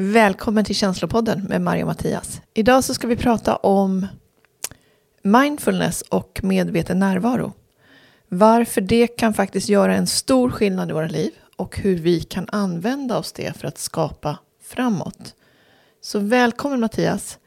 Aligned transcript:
Välkommen 0.00 0.64
till 0.64 0.74
Känslopodden 0.74 1.44
med 1.44 1.60
Maria 1.60 1.84
och 1.84 1.88
Mattias. 1.88 2.40
Idag 2.54 2.84
så 2.84 2.94
ska 2.94 3.06
vi 3.06 3.16
prata 3.16 3.56
om 3.56 4.06
mindfulness 5.22 6.02
och 6.02 6.40
medveten 6.42 6.98
närvaro. 6.98 7.52
Varför 8.28 8.80
det 8.80 9.06
kan 9.06 9.34
faktiskt 9.34 9.68
göra 9.68 9.96
en 9.96 10.06
stor 10.06 10.50
skillnad 10.50 10.90
i 10.90 10.92
våra 10.92 11.06
liv 11.06 11.30
och 11.56 11.78
hur 11.78 11.96
vi 11.96 12.20
kan 12.20 12.48
använda 12.52 13.18
oss 13.18 13.32
det 13.32 13.56
för 13.56 13.68
att 13.68 13.78
skapa 13.78 14.38
framåt. 14.62 15.34
Så 16.00 16.18
välkommen 16.18 16.80
Mattias, 16.80 17.38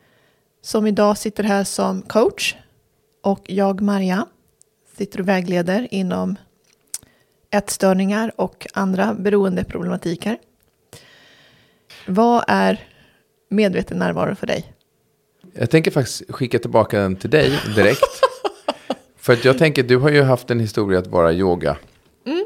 som 0.61 0.87
idag 0.87 1.17
sitter 1.17 1.43
här 1.43 1.63
som 1.63 2.01
coach. 2.01 2.55
Och 3.21 3.41
jag, 3.45 3.81
Maria, 3.81 4.25
sitter 4.97 5.19
och 5.19 5.27
vägleder 5.27 5.87
inom 5.91 6.35
ätstörningar 7.51 8.31
och 8.35 8.67
andra 8.73 9.13
beroendeproblematiker. 9.13 10.37
Vad 12.11 12.43
är 12.47 12.79
medveten 13.49 13.97
närvaro 13.97 14.35
för 14.35 14.47
dig? 14.47 14.73
Jag 15.53 15.69
tänker 15.69 15.91
faktiskt 15.91 16.31
skicka 16.31 16.59
tillbaka 16.59 16.99
den 16.99 17.15
till 17.15 17.29
dig 17.29 17.59
direkt. 17.75 18.21
för 19.17 19.33
att 19.33 19.45
jag 19.45 19.57
tänker, 19.57 19.83
du 19.83 19.97
har 19.97 20.09
ju 20.09 20.21
haft 20.21 20.51
en 20.51 20.59
historia 20.59 20.99
att 20.99 21.07
vara 21.07 21.33
yoga 21.33 21.77
mm. 22.25 22.45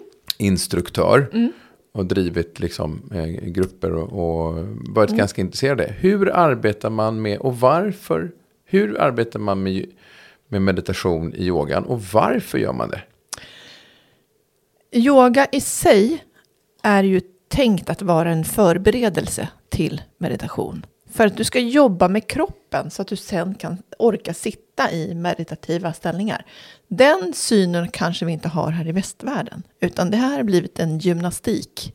Mm. 1.34 1.52
Och 1.94 2.06
drivit 2.06 2.59
liksom, 2.59 3.09
eh, 3.14 3.26
grupper 3.26 3.94
och, 3.94 4.04
och 4.04 4.54
varit 4.90 5.09
mm. 5.09 5.18
ganska 5.18 5.42
intresserad 5.42 5.82
av 5.82 5.88
det. 5.88 5.94
Hur 6.00 6.30
arbetar 6.36 6.90
man 6.90 7.22
med 7.22 7.40
och 7.40 7.59
varför? 7.59 8.32
Hur 8.66 9.02
arbetar 9.02 9.40
man 9.40 9.64
med, 9.64 9.86
med 10.48 10.62
meditation 10.62 11.34
i 11.34 11.45
yogan 11.45 11.86
och 11.86 12.02
varför 12.02 12.58
gör 12.58 12.73
man 12.73 12.90
det? 12.90 13.02
Yoga 14.92 15.48
i 15.52 15.62
sig 15.62 16.23
är 16.84 17.04
ju 17.04 17.22
tänkt 17.55 17.90
att 17.90 18.02
vara 18.02 18.32
en 18.32 18.45
förberedelse 18.45 19.50
till 19.70 20.02
meditation. 20.18 20.86
För 21.09 21.27
att 21.27 21.38
du 21.38 21.44
ska 21.44 21.59
jobba 21.59 22.08
med 22.08 22.28
kroppen 22.28 22.91
så 22.91 23.02
att 23.02 23.08
du 23.08 23.16
sen 23.16 23.56
kan 23.56 23.78
orka 24.00 24.34
sitta 24.34 24.92
i 24.92 25.16
meditativa 25.16 25.94
ställningar. 25.94 26.45
Den 26.88 27.33
synen 27.33 27.89
kanske 27.89 28.26
vi 28.26 28.31
inte 28.31 28.48
har 28.48 28.72
här 28.72 28.88
i 28.88 28.92
västvärlden. 28.92 29.64
Utan 29.80 30.11
det 30.11 30.17
här 30.17 30.38
har 30.38 30.44
blivit 30.44 30.80
en 30.80 31.00
gymnastik. 31.00 31.94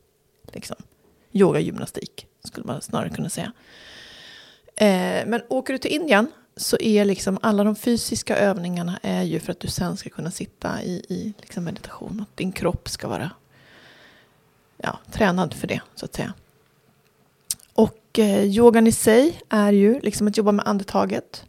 Liksom. 0.52 0.76
Yoga-gymnastik 1.32 2.26
skulle 2.44 2.66
man 2.66 2.82
snarare 2.82 3.10
kunna 3.10 3.28
säga. 3.28 3.52
Eh, 4.76 5.26
men 5.26 5.42
åker 5.48 5.72
du 5.72 5.78
till 5.78 5.90
Indien 5.90 6.26
så 6.56 6.76
är 6.80 7.04
liksom 7.04 7.38
alla 7.42 7.64
de 7.64 7.76
fysiska 7.76 8.36
övningarna 8.36 8.98
är 9.02 9.22
ju 9.22 9.40
för 9.40 9.52
att 9.52 9.60
du 9.60 9.68
sen 9.68 9.96
ska 9.96 10.10
kunna 10.10 10.30
sitta 10.30 10.82
i, 10.82 10.92
i 11.08 11.34
liksom 11.40 11.64
meditation. 11.64 12.24
Och 12.28 12.34
din 12.36 12.52
kropp 12.52 12.88
ska 12.88 13.08
vara 13.08 13.30
ja, 14.82 14.98
tränad 15.10 15.54
för 15.54 15.66
det, 15.66 15.80
så 15.94 16.04
att 16.04 16.14
säga. 16.14 16.34
Och 17.72 18.18
eh, 18.18 18.44
yogan 18.44 18.86
i 18.86 18.92
sig 18.92 19.40
är 19.48 19.72
ju 19.72 20.00
liksom 20.00 20.28
att 20.28 20.36
jobba 20.36 20.52
med 20.52 20.68
andetaget. 20.68 21.44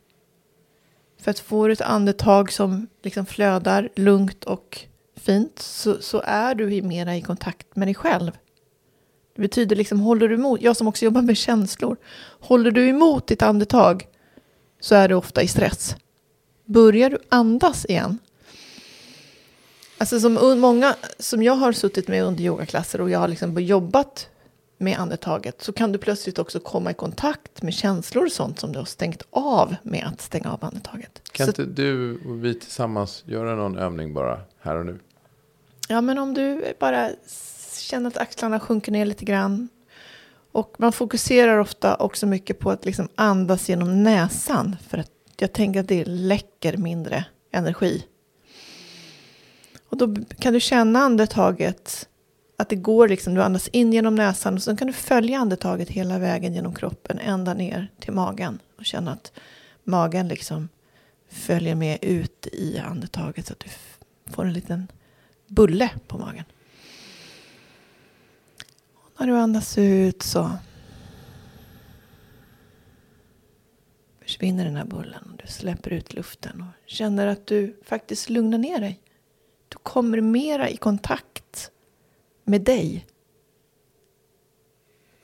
För 1.21 1.31
att 1.31 1.39
få 1.39 1.67
ett 1.67 1.81
andetag 1.81 2.51
som 2.51 2.87
liksom 3.03 3.25
flödar 3.25 3.89
lugnt 3.95 4.43
och 4.43 4.79
fint 5.15 5.59
så, 5.59 6.01
så 6.01 6.21
är 6.25 6.55
du 6.55 6.81
mera 6.81 7.15
i 7.15 7.21
kontakt 7.21 7.75
med 7.75 7.87
dig 7.87 7.95
själv. 7.95 8.31
Det 9.35 9.41
betyder 9.41 9.75
liksom, 9.75 9.99
håller 9.99 10.27
du 10.27 10.35
emot, 10.35 10.61
jag 10.61 10.77
som 10.77 10.87
också 10.87 11.05
jobbar 11.05 11.21
med 11.21 11.37
känslor, 11.37 11.97
håller 12.39 12.71
du 12.71 12.89
emot 12.89 13.27
ditt 13.27 13.41
andetag 13.41 14.07
så 14.79 14.95
är 14.95 15.09
du 15.09 15.15
ofta 15.15 15.41
i 15.41 15.47
stress. 15.47 15.95
Börjar 16.65 17.09
du 17.09 17.17
andas 17.29 17.85
igen 17.85 18.19
Alltså 20.01 20.19
som 20.19 20.59
många 20.59 20.95
som 21.19 21.43
jag 21.43 21.53
har 21.53 21.71
suttit 21.71 22.07
med 22.07 22.23
under 22.23 22.43
yogaklasser 22.43 23.01
och 23.01 23.09
jag 23.09 23.19
har 23.19 23.27
liksom 23.27 23.59
jobbat 23.59 24.29
med 24.77 24.99
andetaget 24.99 25.61
så 25.61 25.73
kan 25.73 25.91
du 25.91 25.99
plötsligt 25.99 26.39
också 26.39 26.59
komma 26.59 26.91
i 26.91 26.93
kontakt 26.93 27.61
med 27.61 27.73
känslor 27.73 28.25
och 28.25 28.31
sånt 28.31 28.59
som 28.59 28.71
du 28.71 28.79
har 28.79 28.85
stängt 28.85 29.23
av 29.29 29.75
med 29.83 30.07
att 30.13 30.21
stänga 30.21 30.51
av 30.51 30.65
andetaget. 30.65 31.21
Kan 31.31 31.45
så, 31.45 31.49
inte 31.49 31.65
du 31.65 32.19
och 32.27 32.45
vi 32.45 32.53
tillsammans 32.53 33.23
göra 33.25 33.55
någon 33.55 33.77
övning 33.77 34.13
bara 34.13 34.41
här 34.61 34.75
och 34.75 34.85
nu? 34.85 34.99
Ja, 35.87 36.01
men 36.01 36.17
om 36.17 36.33
du 36.33 36.73
bara 36.79 37.09
känner 37.77 38.07
att 38.07 38.17
axlarna 38.17 38.59
sjunker 38.59 38.91
ner 38.91 39.05
lite 39.05 39.25
grann. 39.25 39.69
Och 40.51 40.75
man 40.77 40.91
fokuserar 40.91 41.57
ofta 41.57 41.95
också 41.95 42.27
mycket 42.27 42.59
på 42.59 42.71
att 42.71 42.85
liksom 42.85 43.07
andas 43.15 43.69
genom 43.69 44.03
näsan. 44.03 44.75
För 44.89 44.97
att 44.97 45.11
jag 45.37 45.53
tänker 45.53 45.79
att 45.79 45.87
det 45.87 46.05
läcker 46.05 46.77
mindre 46.77 47.25
energi 47.51 48.05
och 49.91 49.97
då 49.97 50.15
kan 50.39 50.53
du 50.53 50.59
känna 50.59 50.99
andetaget, 50.99 52.09
att 52.57 52.69
det 52.69 52.75
går 52.75 53.07
liksom, 53.07 53.33
du 53.33 53.43
andas 53.43 53.67
in 53.67 53.93
genom 53.93 54.15
näsan 54.15 54.53
och 54.53 54.63
sen 54.63 54.77
kan 54.77 54.87
du 54.87 54.93
följa 54.93 55.39
andetaget 55.39 55.89
hela 55.89 56.19
vägen 56.19 56.53
genom 56.53 56.75
kroppen 56.75 57.19
ända 57.19 57.53
ner 57.53 57.87
till 57.99 58.13
magen 58.13 58.59
och 58.77 58.85
känna 58.85 59.11
att 59.11 59.31
magen 59.83 60.27
liksom 60.27 60.69
följer 61.29 61.75
med 61.75 61.97
ut 62.01 62.47
i 62.53 62.77
andetaget 62.77 63.47
så 63.47 63.53
att 63.53 63.59
du 63.59 63.69
får 64.31 64.45
en 64.45 64.53
liten 64.53 64.87
bulle 65.47 65.89
på 66.07 66.17
magen. 66.17 66.45
Och 68.93 69.19
när 69.19 69.27
du 69.27 69.37
andas 69.37 69.77
ut 69.77 70.23
så 70.23 70.51
försvinner 74.21 74.65
den 74.65 74.75
här 74.75 74.85
bullen 74.85 75.23
och 75.31 75.37
du 75.37 75.51
släpper 75.51 75.93
ut 75.93 76.13
luften 76.13 76.61
och 76.61 76.89
känner 76.89 77.27
att 77.27 77.47
du 77.47 77.79
faktiskt 77.85 78.29
lugnar 78.29 78.57
ner 78.57 78.79
dig. 78.79 78.99
Kommer 79.83 80.21
mera 80.21 80.69
i 80.69 80.77
kontakt 80.77 81.71
med 82.43 82.61
dig. 82.61 83.05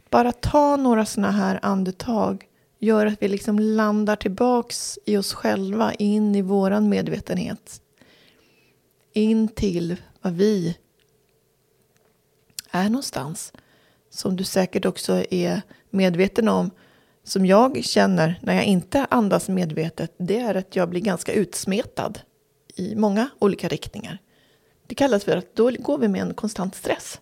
Bara 0.09 0.31
ta 0.31 0.75
några 0.75 1.05
sådana 1.05 1.31
här 1.31 1.59
andetag 1.61 2.47
gör 2.79 3.05
att 3.05 3.21
vi 3.21 3.27
liksom 3.27 3.59
landar 3.59 4.15
tillbaks 4.15 4.99
i 5.05 5.17
oss 5.17 5.33
själva, 5.33 5.93
in 5.93 6.35
i 6.35 6.41
våran 6.41 6.89
medvetenhet. 6.89 7.81
In 9.13 9.47
till 9.47 9.95
vad 10.21 10.33
vi 10.33 10.77
är 12.71 12.89
någonstans. 12.89 13.53
Som 14.09 14.35
du 14.35 14.43
säkert 14.43 14.85
också 14.85 15.23
är 15.29 15.61
medveten 15.89 16.47
om. 16.47 16.71
Som 17.23 17.45
jag 17.45 17.83
känner 17.83 18.39
när 18.43 18.55
jag 18.55 18.65
inte 18.65 19.07
andas 19.09 19.49
medvetet. 19.49 20.13
Det 20.17 20.39
är 20.39 20.55
att 20.55 20.75
jag 20.75 20.89
blir 20.89 21.01
ganska 21.01 21.33
utsmetad 21.33 22.13
i 22.75 22.95
många 22.95 23.29
olika 23.39 23.67
riktningar. 23.67 24.19
Det 24.87 24.95
kallas 24.95 25.23
för 25.23 25.37
att 25.37 25.55
då 25.55 25.71
går 25.79 25.97
vi 25.97 26.07
med 26.07 26.21
en 26.21 26.33
konstant 26.33 26.75
stress. 26.75 27.21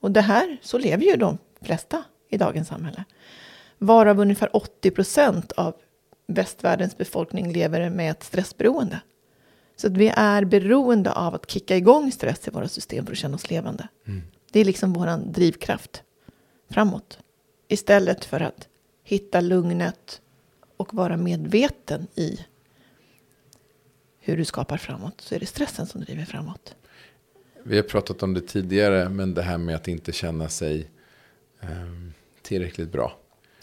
Och 0.00 0.10
det 0.10 0.20
här, 0.20 0.58
så 0.62 0.78
lever 0.78 1.04
ju 1.04 1.16
de 1.16 1.38
flesta 1.62 2.04
i 2.28 2.36
dagens 2.36 2.68
samhälle. 2.68 3.04
Varav 3.78 4.20
ungefär 4.20 4.56
80 4.56 4.90
procent 4.90 5.52
av 5.52 5.74
västvärldens 6.26 6.98
befolkning 6.98 7.52
lever 7.52 7.90
med 7.90 8.10
ett 8.10 8.22
stressberoende. 8.22 9.00
Så 9.76 9.86
att 9.86 9.96
vi 9.96 10.12
är 10.16 10.44
beroende 10.44 11.12
av 11.12 11.34
att 11.34 11.50
kicka 11.50 11.76
igång 11.76 12.12
stress 12.12 12.48
i 12.48 12.50
våra 12.50 12.68
system 12.68 13.06
för 13.06 13.12
att 13.12 13.18
känna 13.18 13.34
oss 13.34 13.50
levande. 13.50 13.88
Mm. 14.06 14.22
Det 14.52 14.60
är 14.60 14.64
liksom 14.64 14.92
vår 14.92 15.32
drivkraft 15.32 16.02
framåt. 16.70 17.18
Istället 17.68 18.24
för 18.24 18.40
att 18.40 18.68
hitta 19.04 19.40
lugnet 19.40 20.20
och 20.76 20.94
vara 20.94 21.16
medveten 21.16 22.06
i 22.14 22.46
hur 24.18 24.36
du 24.36 24.44
skapar 24.44 24.76
framåt 24.76 25.20
så 25.20 25.34
är 25.34 25.40
det 25.40 25.46
stressen 25.46 25.86
som 25.86 26.00
driver 26.00 26.24
framåt. 26.24 26.74
Vi 27.68 27.76
har 27.76 27.82
pratat 27.82 28.22
om 28.22 28.34
det 28.34 28.40
tidigare, 28.40 29.08
men 29.08 29.34
det 29.34 29.42
här 29.42 29.58
med 29.58 29.74
att 29.74 29.88
inte 29.88 30.12
känna 30.12 30.48
sig 30.48 30.90
eh, 31.60 31.68
tillräckligt 32.42 32.92
bra. 32.92 33.12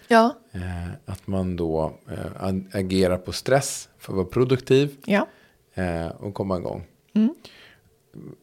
Ja. 0.08 0.36
Eh, 0.52 0.90
att 1.06 1.28
man 1.28 1.56
då 1.56 1.94
eh, 2.10 2.54
agerar 2.72 3.18
på 3.18 3.32
stress 3.32 3.90
för 3.98 4.14
att 4.14 4.16
vara 4.16 4.26
produktiv 4.26 4.96
ja. 5.06 5.28
Eh, 5.74 6.08
och 6.08 6.34
komma 6.34 6.58
igång. 6.58 6.84
Mm. 7.14 7.36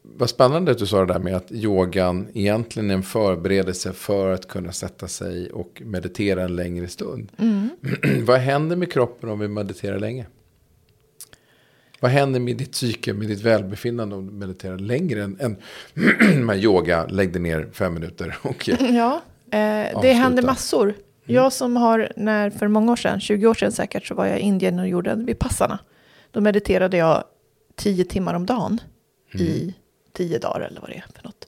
Vad 0.02 0.30
spännande 0.30 0.72
att 0.72 0.78
du 0.78 0.86
sa 0.86 1.00
det 1.04 1.12
där 1.12 1.20
med 1.20 1.36
att 1.36 1.52
yogan 1.52 2.28
egentligen 2.34 2.90
är 2.90 2.94
en 2.94 3.02
förberedelse 3.02 3.92
för 3.92 4.32
att 4.32 4.48
kunna 4.48 4.72
sätta 4.72 5.08
sig 5.08 5.50
och 5.50 5.82
meditera 5.84 6.42
en 6.42 6.56
längre 6.56 6.88
stund. 6.88 7.32
Mm. 7.38 7.70
Vad 8.26 8.38
händer 8.38 8.76
med 8.76 8.92
kroppen 8.92 9.28
om 9.28 9.38
vi 9.38 9.48
mediterar 9.48 9.98
länge? 9.98 10.26
Vad 12.02 12.10
händer 12.10 12.40
med 12.40 12.56
ditt 12.56 12.72
psyke, 12.72 13.12
med 13.12 13.28
ditt 13.28 13.40
välbefinnande 13.40 14.16
om 14.16 14.26
du 14.26 14.32
mediterar 14.32 14.78
längre 14.78 15.22
än, 15.22 15.40
än 15.40 15.56
med 16.46 16.64
yoga, 16.64 17.06
lägg 17.06 17.32
dig 17.32 17.42
ner 17.42 17.68
fem 17.72 17.94
minuter 17.94 18.36
och 18.42 18.68
Ja, 18.68 19.22
eh, 19.50 20.00
det 20.02 20.12
händer 20.12 20.42
massor. 20.42 20.84
Mm. 20.84 20.96
Jag 21.24 21.52
som 21.52 21.76
har, 21.76 22.12
när 22.16 22.50
för 22.50 22.68
många 22.68 22.92
år 22.92 22.96
sedan, 22.96 23.20
20 23.20 23.46
år 23.46 23.54
sedan 23.54 23.72
säkert, 23.72 24.06
så 24.06 24.14
var 24.14 24.26
jag 24.26 24.38
i 24.38 24.42
Indien 24.42 24.78
och 24.78 24.88
gjorde 24.88 25.14
vid 25.14 25.38
passarna. 25.38 25.78
Då 26.30 26.40
mediterade 26.40 26.96
jag 26.96 27.24
tio 27.76 28.04
timmar 28.04 28.34
om 28.34 28.46
dagen 28.46 28.80
mm. 29.34 29.46
i 29.46 29.74
tio 30.12 30.38
dagar 30.38 30.60
eller 30.60 30.80
vad 30.80 30.90
det 30.90 30.96
är 30.96 31.04
för 31.14 31.24
något. 31.24 31.46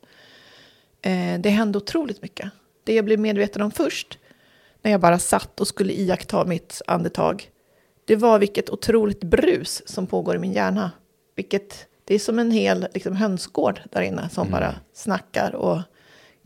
Eh, 1.03 1.41
det 1.41 1.51
hände 1.51 1.79
otroligt 1.79 2.23
mycket. 2.23 2.51
Det 2.85 2.95
jag 2.95 3.05
blev 3.05 3.19
medveten 3.19 3.63
om 3.63 3.71
först, 3.71 4.19
när 4.83 4.91
jag 4.91 5.01
bara 5.01 5.19
satt 5.19 5.61
och 5.61 5.69
skulle 5.69 5.93
iaktta 5.93 6.45
mitt 6.45 6.83
andetag, 6.87 7.51
det 8.05 8.17
var 8.17 8.39
vilket 8.39 8.71
otroligt 8.71 9.25
brus 9.25 9.83
som 9.87 10.07
pågår 10.07 10.37
i 10.37 10.39
min 10.39 10.53
hjärna. 10.53 10.91
Vilket, 11.37 11.87
det 12.05 12.15
är 12.15 12.19
som 12.19 12.39
en 12.39 12.51
hel 12.51 12.89
liksom, 12.95 13.17
hönsgård 13.17 13.81
där 13.91 14.03
inne 14.03 14.29
som 14.29 14.49
mm. 14.49 14.61
bara 14.61 14.75
snackar 14.93 15.55
och 15.55 15.81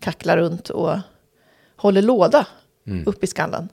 kacklar 0.01 0.37
runt 0.37 0.71
och 0.71 0.99
håller 1.77 2.03
låda 2.03 2.47
upp 3.07 3.25
i 3.25 3.27
skallen. 3.27 3.69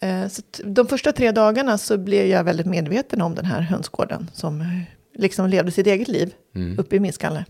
Eh, 0.00 0.28
så 0.28 0.42
de 0.64 0.86
första 0.86 1.12
tre 1.12 1.32
dagarna 1.32 1.78
så 1.78 1.98
blev 1.98 2.26
jag 2.26 2.44
väldigt 2.44 2.66
medveten 2.66 3.22
om 3.22 3.34
den 3.34 3.44
här 3.44 3.60
hönsgården 3.60 4.30
som 4.32 4.60
eh, 4.60 4.66
liksom 5.14 5.48
levde 5.48 5.70
sitt 5.70 5.86
eget 5.86 6.08
liv 6.08 6.34
uppe 6.78 6.96
i 6.96 7.00
min 7.00 7.12
skalle. 7.12 7.44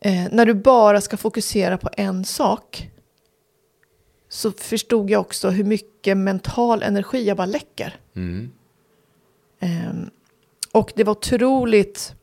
Eh, 0.00 0.28
när 0.30 0.46
du 0.46 0.54
bara 0.54 1.00
ska 1.00 1.16
fokusera 1.16 1.78
på 1.78 1.90
en 1.96 2.24
sak 2.24 2.90
så 4.32 4.52
förstod 4.52 5.10
jag 5.10 5.20
också 5.20 5.50
hur 5.50 5.64
mycket 5.64 6.16
mental 6.16 6.82
energi 6.82 7.24
jag 7.24 7.36
bara 7.36 7.46
läcker. 7.46 7.96
Mm. 8.14 8.52
Ehm, 9.60 10.10
och 10.72 10.92
det 10.94 11.04
var 11.04 11.10
otroligt 11.12 12.14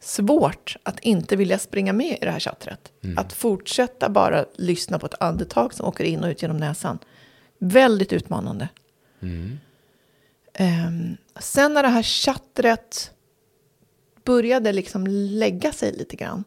svårt 0.00 0.76
att 0.82 1.00
inte 1.00 1.36
vilja 1.36 1.58
springa 1.58 1.92
med 1.92 2.18
i 2.22 2.24
det 2.24 2.30
här 2.30 2.40
chattret. 2.40 2.92
Att 3.16 3.32
fortsätta 3.32 4.08
bara 4.08 4.44
lyssna 4.54 4.98
på 4.98 5.06
ett 5.06 5.22
andetag 5.22 5.74
som 5.74 5.86
åker 5.86 6.04
in 6.04 6.24
och 6.24 6.28
ut 6.28 6.42
genom 6.42 6.56
näsan. 6.56 6.98
Väldigt 7.58 8.12
utmanande. 8.12 8.68
Ehm, 10.54 11.16
sen 11.40 11.74
när 11.74 11.82
det 11.82 11.88
här 11.88 12.02
chattret 12.02 13.10
började 14.24 14.72
liksom 14.72 15.06
lägga 15.06 15.72
sig 15.72 15.92
lite 15.92 16.16
grann. 16.16 16.44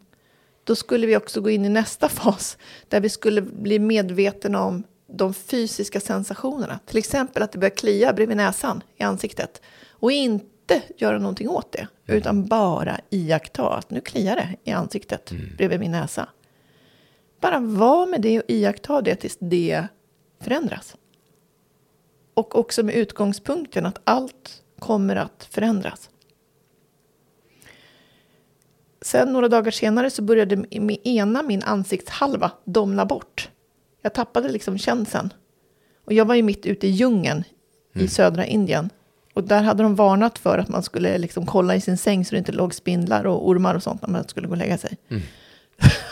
Då 0.66 0.76
skulle 0.76 1.08
vi 1.08 1.18
också 1.18 1.42
gå 1.42 1.50
in 1.50 1.66
i 1.66 1.70
nästa 1.70 2.10
fas. 2.10 2.58
Där 2.90 3.00
vi 3.00 3.10
skulle 3.10 3.42
bli 3.42 3.80
medvetna 3.80 4.64
om 4.64 4.84
de 5.08 5.34
fysiska 5.34 6.00
sensationerna. 6.00 6.80
Till 6.86 6.98
exempel 6.98 7.44
att 7.44 7.52
det 7.52 7.58
börjar 7.58 7.76
klia 7.76 8.14
bredvid 8.14 8.38
näsan 8.38 8.84
i 8.96 9.04
ansiktet. 9.04 9.62
Och 9.90 10.12
inte 10.12 10.82
göra 10.98 11.18
någonting 11.18 11.50
åt 11.50 11.72
det. 11.72 11.88
Utan 12.08 12.46
bara 12.46 13.00
iaktta 13.10 13.70
att 13.70 13.90
nu 13.90 14.02
kliar 14.02 14.36
det 14.36 14.56
i 14.64 14.74
ansiktet 14.74 15.32
bredvid 15.58 15.80
min 15.80 15.92
näsa. 15.92 16.30
Bara 17.42 17.60
vara 17.60 18.06
med 18.06 18.22
det 18.22 18.40
och 18.40 18.46
iaktta 18.48 19.02
det 19.02 19.16
tills 19.16 19.38
det 19.40 19.88
förändras. 20.40 20.96
Och 22.34 22.60
också 22.60 22.84
med 22.84 22.96
utgångspunkten 22.96 23.86
att 23.86 24.02
allt 24.04 24.64
kommer 24.80 25.16
att 25.16 25.48
förändras. 25.52 26.10
Sen 29.06 29.34
några 29.34 29.48
dagar 29.48 29.72
senare 29.72 30.10
så 30.10 30.22
började 30.22 30.56
med 30.56 30.98
ena 31.04 31.44
min 31.44 31.64
ansiktshalva 31.64 32.52
domna 32.64 33.06
bort. 33.06 33.50
Jag 34.02 34.14
tappade 34.14 34.50
liksom 34.50 34.78
känseln. 34.78 35.34
Och 36.06 36.14
jag 36.14 36.26
var 36.26 36.36
ju 36.36 36.44
mitt 36.44 36.66
ute 36.66 36.88
i 36.88 36.90
djungeln 36.90 37.44
i 37.94 38.08
södra 38.08 38.46
Indien. 38.46 38.90
Och 39.34 39.44
där 39.44 39.64
hade 39.64 39.84
de 39.84 39.96
varnat 39.96 40.40
för 40.40 40.58
att 40.58 40.70
man 40.70 40.84
skulle 40.84 41.18
liksom 41.18 41.46
kolla 41.46 41.76
i 41.76 41.82
sin 41.82 41.98
säng 41.98 42.26
så 42.26 42.36
det 42.36 42.40
inte 42.40 42.52
låg 42.52 42.74
spindlar 42.74 43.26
och 43.26 43.50
ormar 43.50 43.76
och 43.76 43.84
sånt 43.84 44.02
när 44.02 44.10
man 44.10 44.28
skulle 44.28 44.48
gå 44.48 44.52
och 44.52 44.58
lägga 44.58 44.78
sig. 44.78 44.98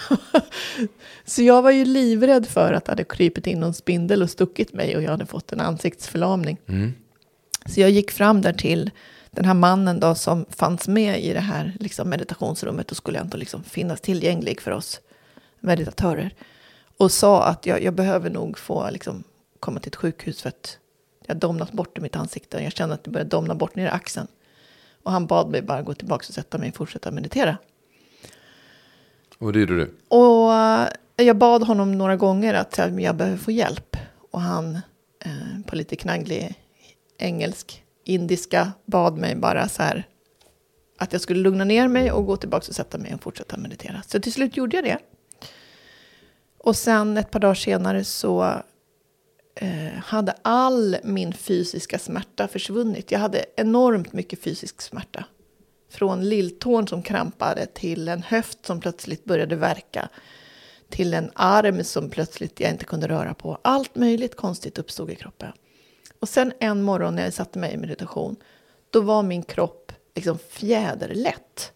så 1.25 1.44
jag 1.44 1.62
var 1.62 1.72
ju 1.72 1.86
livrädd 1.86 2.48
för 2.48 2.74
att 2.74 2.86
det 2.86 2.92
hade 2.92 3.04
krypit 3.04 3.48
in 3.48 3.60
någon 3.60 3.74
spindel 3.74 4.24
och 4.24 4.30
stuckit 4.30 4.74
mig 4.74 4.95
och 4.95 5.04
jag 5.04 5.12
hade 5.12 5.25
fått 5.25 5.51
en 5.51 5.60
ansiktsförlamning. 5.60 6.57
Så 7.66 7.81
jag 7.81 7.90
gick 7.90 8.12
fram 8.12 8.42
där 8.42 8.54
till 8.54 8.92
den 9.35 9.45
här 9.45 9.53
mannen 9.53 10.00
då 10.00 10.15
som 10.15 10.45
fanns 10.50 10.88
med 10.88 11.24
i 11.24 11.33
det 11.33 11.39
här 11.39 11.74
liksom 11.80 12.09
meditationsrummet 12.09 12.91
och 12.91 12.97
skulle 12.97 13.19
ändå 13.19 13.38
liksom 13.38 13.63
finnas 13.63 14.01
tillgänglig 14.01 14.62
för 14.62 14.71
oss 14.71 15.01
meditatörer. 15.59 16.35
Och 16.97 17.12
sa 17.12 17.44
att 17.44 17.65
jag, 17.65 17.83
jag 17.83 17.94
behöver 17.94 18.30
nog 18.30 18.57
få 18.57 18.89
liksom 18.89 19.24
komma 19.59 19.80
till 19.80 19.89
ett 19.89 19.95
sjukhus 19.95 20.41
för 20.41 20.50
att 20.50 20.77
jag 21.27 21.38
domnat 21.38 21.71
bort 21.71 21.97
i 21.97 22.01
mitt 22.01 22.15
ansikte. 22.15 22.63
Jag 22.63 22.74
kände 22.74 22.95
att 22.95 23.03
det 23.03 23.09
började 23.09 23.30
domna 23.30 23.56
bort 23.56 23.75
ner 23.75 23.85
i 23.85 23.89
axeln. 23.89 24.27
Och 25.03 25.12
han 25.12 25.27
bad 25.27 25.50
mig 25.50 25.62
bara 25.62 25.81
gå 25.81 25.94
tillbaka 25.94 26.25
och 26.27 26.33
sätta 26.33 26.57
mig 26.57 26.69
och 26.69 26.75
fortsätta 26.75 27.12
meditera. 27.12 27.57
Och 29.39 29.53
det 29.53 29.59
gjorde 29.59 29.77
du? 29.77 29.95
Och 30.07 30.53
eh, 30.53 30.88
jag 31.15 31.38
bad 31.38 31.63
honom 31.63 31.91
några 31.91 32.15
gånger 32.15 32.53
att 32.53 32.77
jag 32.77 33.15
behöver 33.15 33.38
få 33.38 33.51
hjälp. 33.51 33.97
Och 34.31 34.41
han 34.41 34.75
eh, 35.25 35.65
på 35.65 35.75
lite 35.75 35.95
knagglig 35.95 36.56
engelsk, 37.18 37.82
indiska 38.03 38.71
bad 38.85 39.17
mig 39.17 39.35
bara 39.35 39.69
så 39.69 39.83
här 39.83 40.07
att 40.97 41.11
jag 41.11 41.21
skulle 41.21 41.39
lugna 41.39 41.63
ner 41.63 41.88
mig 41.88 42.11
och 42.11 42.25
gå 42.25 42.38
tillbaka 42.38 42.65
och 42.69 42.75
sätta 42.75 42.97
mig 42.97 43.13
och 43.13 43.23
fortsätta 43.23 43.57
meditera. 43.57 44.01
Så 44.07 44.19
till 44.19 44.33
slut 44.33 44.57
gjorde 44.57 44.77
jag 44.77 44.83
det. 44.83 44.97
Och 46.57 46.75
sen 46.75 47.17
ett 47.17 47.31
par 47.31 47.39
dagar 47.39 47.55
senare 47.55 48.03
så 48.03 48.61
eh, 49.55 49.94
hade 50.03 50.35
all 50.41 50.97
min 51.03 51.33
fysiska 51.33 52.00
smärta 52.00 52.47
försvunnit. 52.47 53.11
Jag 53.11 53.19
hade 53.19 53.45
enormt 53.55 54.13
mycket 54.13 54.44
fysisk 54.44 54.81
smärta. 54.81 55.25
Från 55.89 56.29
lilltån 56.29 56.88
som 56.88 57.03
krampade 57.03 57.65
till 57.65 58.07
en 58.07 58.23
höft 58.23 58.65
som 58.65 58.79
plötsligt 58.79 59.25
började 59.25 59.56
verka. 59.56 60.09
Till 60.89 61.13
en 61.13 61.31
arm 61.33 61.83
som 61.83 62.09
plötsligt 62.09 62.59
jag 62.59 62.71
inte 62.71 62.85
kunde 62.85 63.07
röra 63.07 63.33
på. 63.33 63.57
Allt 63.61 63.95
möjligt 63.95 64.35
konstigt 64.35 64.77
uppstod 64.77 65.11
i 65.11 65.15
kroppen. 65.15 65.51
Och 66.23 66.29
sen 66.29 66.53
en 66.59 66.83
morgon 66.83 67.15
när 67.15 67.23
jag 67.23 67.33
satte 67.33 67.59
mig 67.59 67.73
i 67.73 67.77
meditation. 67.77 68.35
Då 68.89 69.01
var 69.01 69.23
min 69.23 69.43
kropp 69.43 69.91
liksom 70.15 70.37
fjäderlätt. 70.49 71.71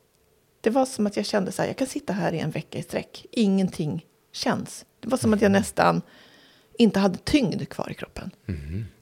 Det 0.62 0.70
var 0.70 0.86
som 0.86 1.08
att 1.08 1.18
jag 1.18 1.26
kände 1.26 1.52
så 1.52 1.62
här, 1.62 1.70
jag 1.70 1.78
kan 1.78 1.88
sitta 1.88 2.14
här 2.14 2.34
i 2.34 2.40
en 2.40 2.52
vecka 2.52 2.78
i 2.78 2.84
sträck. 2.84 3.26
Ingenting 3.32 4.06
känns. 4.32 4.86
Det 5.00 5.08
var 5.08 5.18
som 5.18 5.34
att 5.34 5.42
jag 5.42 5.52
nästan 5.52 6.02
inte 6.78 7.00
hade 7.00 7.18
tyngd 7.18 7.70
kvar 7.70 7.92
i 7.92 7.94
kroppen. 7.94 8.32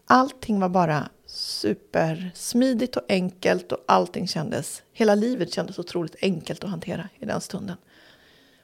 Allting 0.06 0.60
var 0.60 0.70
bara 0.70 1.10
supersmidigt 1.26 2.96
och 2.96 3.04
enkelt 3.10 3.72
och 3.72 3.84
allting 3.86 4.28
kändes, 4.28 4.84
hela 4.94 5.16
livet 5.16 5.54
kändes 5.54 5.80
otroligt 5.80 6.16
enkelt 6.22 6.64
att 6.64 6.70
hantera 6.70 7.10
i 7.20 7.26
den 7.26 7.42
stunden. 7.42 7.78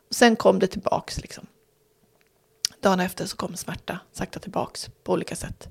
Och 0.09 0.15
sen 0.15 0.35
kom 0.35 0.59
det 0.59 0.67
tillbaks 0.67 1.21
liksom. 1.21 1.47
Dagen 2.79 2.99
efter 2.99 3.25
så 3.25 3.37
kom 3.37 3.55
smärta 3.55 3.99
sakta 4.11 4.39
tillbaks 4.39 4.89
på 5.03 5.13
olika 5.13 5.35
sätt. 5.35 5.69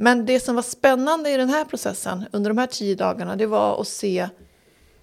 Men 0.00 0.26
det 0.26 0.40
som 0.40 0.54
var 0.54 0.62
spännande 0.62 1.30
i 1.30 1.36
den 1.36 1.48
här 1.48 1.64
processen 1.64 2.24
under 2.32 2.50
de 2.50 2.58
här 2.58 2.66
tio 2.66 2.94
dagarna 2.94 3.36
det 3.36 3.46
var 3.46 3.80
att 3.80 3.88
se 3.88 4.28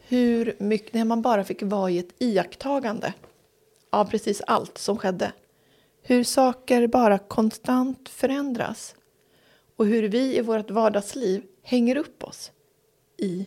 hur 0.07 0.56
mycket, 0.59 0.94
när 0.94 1.06
man 1.06 1.21
bara 1.21 1.44
fick 1.44 1.63
vara 1.63 1.92
i 1.92 2.00
ett 2.00 2.15
iakttagande 2.19 3.13
av 3.89 4.06
precis 4.06 4.42
allt 4.42 4.77
som 4.77 4.97
skedde. 4.97 5.31
Hur 6.01 6.24
saker 6.24 6.88
bara 6.88 7.18
konstant 7.18 8.09
förändras. 8.09 8.95
Och 9.75 9.86
hur 9.86 10.03
vi 10.03 10.38
i 10.38 10.42
vårt 10.42 10.71
vardagsliv 10.71 11.44
hänger 11.63 11.98
upp 11.98 12.24
oss 12.24 12.51
i, 13.18 13.45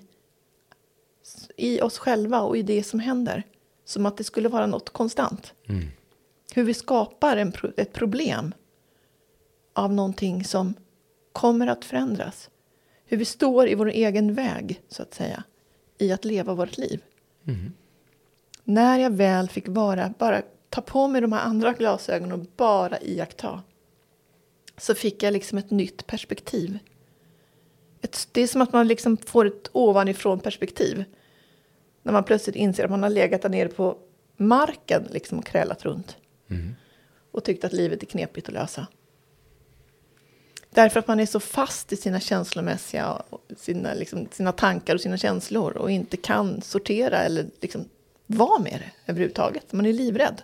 i 1.56 1.80
oss 1.80 1.98
själva 1.98 2.40
och 2.40 2.56
i 2.56 2.62
det 2.62 2.82
som 2.82 3.00
händer. 3.00 3.42
Som 3.84 4.06
att 4.06 4.16
det 4.16 4.24
skulle 4.24 4.48
vara 4.48 4.66
något 4.66 4.90
konstant. 4.90 5.54
Hur 6.54 6.64
vi 6.64 6.74
skapar 6.74 7.36
en, 7.36 7.52
ett 7.76 7.92
problem 7.92 8.54
av 9.72 9.92
någonting 9.92 10.44
som 10.44 10.74
kommer 11.38 11.66
att 11.66 11.84
förändras. 11.84 12.50
Hur 13.04 13.16
vi 13.16 13.24
står 13.24 13.68
i 13.68 13.74
vår 13.74 13.90
egen 13.90 14.34
väg, 14.34 14.82
så 14.88 15.02
att 15.02 15.14
säga, 15.14 15.44
i 15.98 16.12
att 16.12 16.24
leva 16.24 16.54
vårt 16.54 16.78
liv. 16.78 17.02
När 18.64 18.98
jag 18.98 19.10
väl 19.10 19.48
fick 19.48 19.68
vara, 19.68 20.14
bara 20.18 20.42
ta 20.70 20.80
på 20.80 21.08
mig 21.08 21.20
de 21.20 21.32
här 21.32 21.40
andra 21.40 21.72
glasögonen 21.72 22.40
och 22.40 22.46
bara 22.56 23.00
iaktta. 23.00 23.62
Så 24.76 24.94
fick 24.94 25.22
jag 25.22 25.32
liksom 25.32 25.58
ett 25.58 25.70
nytt 25.70 26.06
perspektiv. 26.06 26.78
Ett, 28.00 28.28
det 28.32 28.40
är 28.40 28.46
som 28.46 28.62
att 28.62 28.72
man 28.72 28.88
liksom 28.88 29.16
får 29.16 29.46
ett 29.46 29.70
ovanifrån 29.72 30.40
perspektiv. 30.40 31.04
När 32.02 32.12
man 32.12 32.24
plötsligt 32.24 32.56
inser 32.56 32.84
att 32.84 32.90
man 32.90 33.02
har 33.02 33.10
legat 33.10 33.42
där 33.42 33.48
nere 33.48 33.68
på 33.68 33.98
marken 34.36 35.08
liksom 35.10 35.38
och 35.38 35.44
krälat 35.46 35.84
runt. 35.84 36.16
Och 37.30 37.44
tyckt 37.44 37.64
att 37.64 37.72
livet 37.72 38.02
är 38.02 38.06
knepigt 38.06 38.48
att 38.48 38.54
lösa. 38.54 38.86
Därför 40.70 41.00
att 41.00 41.08
man 41.08 41.20
är 41.20 41.26
så 41.26 41.40
fast 41.40 41.92
i 41.92 41.96
sina 41.96 42.20
känslomässiga, 42.20 43.22
sina, 43.56 43.94
liksom, 43.94 44.28
sina 44.32 44.52
tankar 44.52 44.94
och 44.94 45.00
sina 45.00 45.16
känslor 45.16 45.76
och 45.76 45.90
inte 45.90 46.16
kan 46.16 46.62
sortera 46.62 47.18
eller 47.18 47.46
liksom 47.60 47.84
vara 48.26 48.58
med 48.58 48.72
det 48.84 49.12
överhuvudtaget. 49.12 49.72
Man 49.72 49.86
är 49.86 49.92
livrädd. 49.92 50.42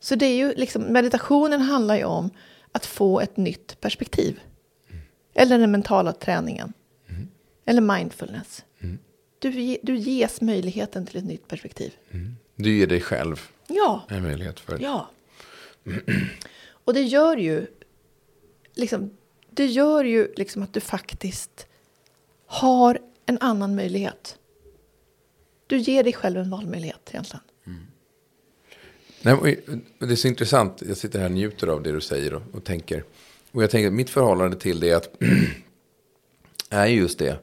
Så 0.00 0.14
det 0.14 0.26
är 0.26 0.34
ju 0.36 0.54
liksom, 0.54 0.82
meditationen 0.82 1.60
handlar 1.60 1.96
ju 1.96 2.04
om 2.04 2.30
att 2.72 2.86
få 2.86 3.20
ett 3.20 3.36
nytt 3.36 3.80
perspektiv. 3.80 4.40
Eller 5.34 5.58
den 5.58 5.70
mentala 5.70 6.12
träningen. 6.12 6.72
Eller 7.64 7.80
mindfulness. 7.80 8.64
Du, 9.38 9.50
ge- 9.60 9.78
du 9.82 9.96
ges 9.96 10.40
möjligheten 10.40 11.06
till 11.06 11.16
ett 11.18 11.24
nytt 11.24 11.48
perspektiv. 11.48 11.92
Du 12.56 12.76
ger 12.76 12.86
dig 12.86 13.00
själv 13.00 13.48
Ja, 13.66 14.02
en 14.08 14.22
möjlighet 14.22 14.60
för 14.60 14.78
ja. 14.82 15.10
Och 16.70 16.94
det 16.94 17.02
gör 17.02 17.36
ju 17.36 17.66
liksom, 18.78 19.10
det 19.50 19.66
gör 19.66 20.04
ju 20.04 20.32
liksom 20.36 20.62
att 20.62 20.72
du 20.72 20.80
faktiskt 20.80 21.66
har 22.46 22.98
en 23.26 23.38
annan 23.40 23.74
möjlighet. 23.74 24.38
Du 25.66 25.78
ger 25.78 26.04
dig 26.04 26.12
själv 26.12 26.40
en 26.40 26.50
valmöjlighet 26.50 27.00
egentligen. 27.10 27.42
Nej, 29.22 29.34
och 29.34 30.06
det 30.06 30.12
är 30.12 30.16
så 30.16 30.28
intressant. 30.28 30.82
Jag 30.86 30.96
sitter 30.96 31.18
här 31.18 31.26
och 31.26 31.32
njuter 31.32 31.66
av 31.66 31.82
det 31.82 31.92
du 31.92 32.00
säger 32.00 32.34
och, 32.34 32.42
och 32.52 32.64
tänker. 32.64 33.04
Och 33.52 33.62
jag 33.62 33.70
tänker 33.70 33.90
mitt 33.90 34.10
förhållande 34.10 34.56
till 34.56 34.80
det 34.80 34.90
är 34.90 34.96
att 34.96 35.10
är 36.70 36.86
just 36.86 37.18
det. 37.18 37.38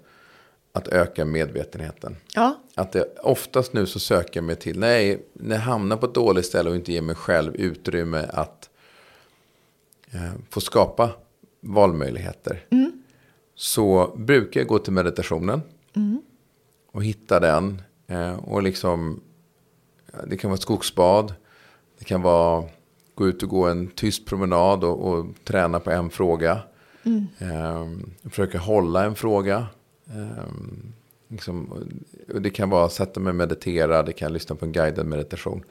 att 0.72 0.88
öka 0.88 1.26
medvetenheten. 1.26 2.16
Ja, 2.34 2.60
Att 2.76 2.92
det 2.92 3.18
oftast 3.24 3.74
nu 3.74 3.86
så 3.86 4.00
söker 4.00 4.38
jag 4.38 4.44
mig 4.44 4.56
till, 4.56 4.80
nej, 4.80 5.26
när 5.34 5.56
jag 5.56 5.62
hamnar 5.64 5.98
på 5.98 6.06
ett 6.06 6.14
dåligt 6.14 6.46
ställe 6.46 6.70
och 6.70 6.76
inte 6.76 6.94
ger 6.94 7.02
mig 7.02 7.16
själv 7.16 7.56
utrymme 7.56 8.26
att 8.34 8.70
eh, 10.12 10.32
få 10.50 10.62
skapa 10.62 11.12
valmöjligheter. 11.66 12.66
Så 13.56 14.16
brukar 14.18 14.60
jag 14.60 14.68
gå 14.68 14.80
till 14.80 14.94
meditationen 14.94 15.62
och 16.92 17.04
hitta 17.04 17.40
den. 17.40 17.82
Eh, 18.08 18.36
och 18.36 18.64
liksom, 18.64 19.22
eh, 20.14 20.20
det 20.28 20.38
kan 20.38 20.50
vara 20.50 20.56
ett 20.56 20.62
skogsbad, 20.62 21.34
det 22.00 22.06
kan 22.06 22.22
vara 22.22 22.64
gå 23.16 23.28
ut 23.28 23.44
och 23.44 23.50
gå 23.50 23.68
en 23.68 23.88
tyst 23.88 24.26
promenad 24.26 24.84
och, 24.84 25.14
och 25.14 25.26
träna 25.44 25.80
på 25.80 25.92
en 25.92 26.10
fråga. 26.10 26.60
Eh, 27.38 27.88
försöka 28.30 28.60
hålla 28.60 29.06
en 29.06 29.16
fråga. 29.16 29.68
Ehm, 30.10 30.94
liksom, 31.28 31.72
och 32.34 32.42
det 32.42 32.50
kan 32.50 32.70
vara 32.70 32.86
att 32.86 32.94
sätta 32.94 33.20
mig 33.20 33.30
och 33.30 33.36
meditera, 33.36 34.04
det 34.04 34.14
kan 34.14 34.34
lyssna 34.34 34.56
på 34.56 34.66
en 34.66 34.72
guidad 34.72 35.06
meditation. 35.06 35.64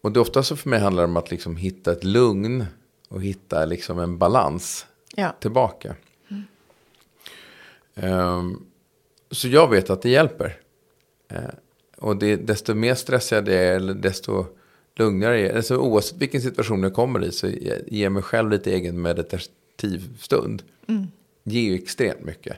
Och 0.00 0.12
det 0.12 0.20
ofta 0.20 0.42
så 0.42 0.56
för 0.56 0.68
mig 0.68 0.80
handlar 0.80 1.02
det 1.02 1.08
om 1.08 1.16
att 1.16 1.30
liksom 1.30 1.56
hitta 1.56 1.92
ett 1.92 2.04
lugn 2.04 2.64
och 3.14 3.22
hitta 3.22 3.64
liksom 3.64 3.98
en 3.98 4.18
balans 4.18 4.86
ja. 5.14 5.34
tillbaka. 5.40 5.94
Ehm, 7.94 8.66
så 9.30 9.48
jag 9.48 9.70
vet 9.70 9.90
att 9.90 10.02
det 10.02 10.08
hjälper. 10.08 10.56
Eh, 11.28 11.38
och 11.96 12.16
det, 12.16 12.36
desto 12.36 12.74
mer 12.74 12.94
stressad 12.94 13.48
jag 13.48 13.54
är, 13.54 13.76
eller 13.76 13.94
desto 13.94 14.46
lugnare 14.96 15.40
jag 15.40 15.50
är, 15.50 15.56
alltså 15.56 15.76
oavsett 15.76 16.18
vilken 16.18 16.42
situation 16.42 16.82
jag 16.82 16.94
kommer 16.94 17.24
i, 17.24 17.32
så 17.32 17.46
ge- 17.48 17.82
ger 17.86 18.08
mig 18.08 18.22
själv 18.22 18.50
lite 18.50 18.72
egen 18.72 19.02
meditativ 19.02 20.18
stund. 20.18 20.62
Ger 21.42 21.62
ju 21.62 21.74
extremt 21.74 22.20
mycket. 22.20 22.56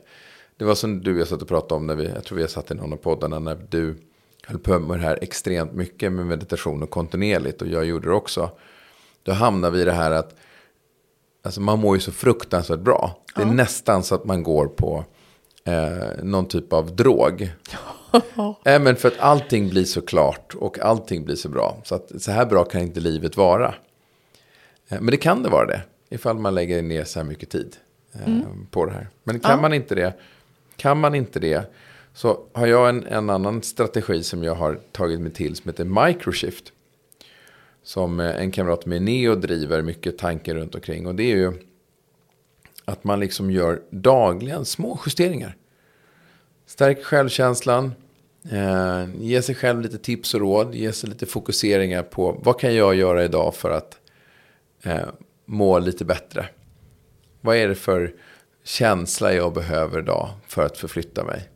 Det 0.56 0.64
var 0.64 0.74
som 0.74 1.00
du 1.00 1.14
och 1.14 1.20
jag 1.20 1.28
satt 1.28 1.42
och 1.42 1.48
pratade 1.48 1.74
om 1.74 1.86
när 1.86 1.94
vi, 1.94 2.04
jag 2.04 2.24
tror 2.24 2.36
vi 2.36 2.42
har 2.42 2.48
satt 2.48 2.70
i 2.70 2.74
någon 2.74 2.92
av 2.92 2.96
poddarna, 2.96 3.38
när 3.38 3.58
du 3.70 3.94
höll 4.42 4.58
på 4.58 4.78
med 4.78 4.98
det 4.98 5.02
här 5.02 5.18
extremt 5.22 5.72
mycket 5.72 6.12
med 6.12 6.26
meditation 6.26 6.82
och 6.82 6.90
kontinuerligt, 6.90 7.62
och 7.62 7.68
jag 7.68 7.84
gjorde 7.84 8.08
det 8.08 8.14
också. 8.14 8.50
Då 9.22 9.32
hamnar 9.32 9.70
vi 9.70 9.80
i 9.80 9.84
det 9.84 9.92
här 9.92 10.10
att 10.10 10.34
Alltså 11.46 11.60
man 11.60 11.78
mår 11.78 11.96
ju 11.96 12.00
så 12.00 12.12
fruktansvärt 12.12 12.80
bra. 12.80 13.18
Det 13.36 13.42
är 13.42 13.46
nästan 13.46 14.02
så 14.02 14.14
att 14.14 14.24
man 14.24 14.42
går 14.42 14.66
på 14.66 15.04
eh, 15.64 16.22
någon 16.22 16.48
typ 16.48 16.72
av 16.72 16.96
drog. 16.96 17.42
äh, 18.12 18.20
men 18.80 18.96
för 18.96 19.08
att 19.08 19.18
allting 19.18 19.68
blir 19.68 19.84
så 19.84 20.00
klart 20.02 20.54
och 20.54 20.78
allting 20.78 21.24
blir 21.24 21.36
så 21.36 21.48
bra. 21.48 21.76
Så 21.84 21.94
att 21.94 22.12
så 22.22 22.30
här 22.30 22.46
bra 22.46 22.64
kan 22.64 22.80
inte 22.80 23.00
livet 23.00 23.36
vara. 23.36 23.74
Eh, 24.88 25.00
men 25.00 25.06
det 25.06 25.16
kan 25.16 25.42
det 25.42 25.48
vara 25.48 25.66
det. 25.66 25.80
Ifall 26.10 26.38
man 26.38 26.54
lägger 26.54 26.82
ner 26.82 27.04
så 27.04 27.18
här 27.18 27.24
mycket 27.26 27.50
tid 27.50 27.76
eh, 28.12 28.42
på 28.70 28.86
det 28.86 28.92
här. 28.92 29.08
Men 29.24 29.40
kan 29.40 29.50
Ja. 29.50 29.56
man 29.60 29.72
inte 29.74 29.94
det. 29.94 30.12
Kan 30.76 31.00
man 31.00 31.14
inte 31.14 31.40
det. 31.40 31.70
Så 32.14 32.38
har 32.52 32.66
jag 32.66 32.88
en, 32.88 33.06
en 33.06 33.30
annan 33.30 33.62
strategi 33.62 34.22
som 34.22 34.42
jag 34.44 34.54
har 34.54 34.78
tagit 34.92 35.20
mig 35.20 35.32
till. 35.32 35.56
Som 35.56 35.68
heter 35.68 36.06
microshift 36.06 36.72
som 37.86 38.20
eh, 38.20 38.36
en 38.36 38.50
kamrat 38.50 38.86
med 38.86 39.02
Neo 39.02 39.34
driver 39.34 39.82
mycket 39.82 40.18
tankar 40.18 40.54
runt 40.54 40.74
omkring. 40.74 41.06
Och 41.06 41.14
det 41.14 41.22
är 41.22 41.36
ju 41.36 41.52
att 42.84 43.04
man 43.04 43.20
liksom 43.20 43.50
gör 43.50 43.82
dagligen 43.90 44.64
små 44.64 45.00
justeringar. 45.06 45.56
Stärker 46.66 47.02
självkänslan, 47.02 47.92
eh, 48.50 49.04
ger 49.20 49.40
sig 49.40 49.54
själv 49.54 49.80
lite 49.80 49.98
tips 49.98 50.34
och 50.34 50.40
råd, 50.40 50.74
ger 50.74 50.92
sig 50.92 51.08
lite 51.10 51.26
fokuseringar 51.26 52.02
på 52.02 52.40
vad 52.44 52.60
kan 52.60 52.74
jag 52.74 52.94
göra 52.94 53.24
idag 53.24 53.54
för 53.54 53.70
att 53.70 53.98
eh, 54.82 55.08
må 55.44 55.78
lite 55.78 56.04
bättre. 56.04 56.48
Vad 57.40 57.56
är 57.56 57.68
det 57.68 57.74
för 57.74 58.14
känsla 58.64 59.32
jag 59.32 59.54
behöver 59.54 59.98
idag 59.98 60.30
för 60.46 60.62
att 60.62 60.78
förflytta 60.78 61.24
mig? 61.24 61.48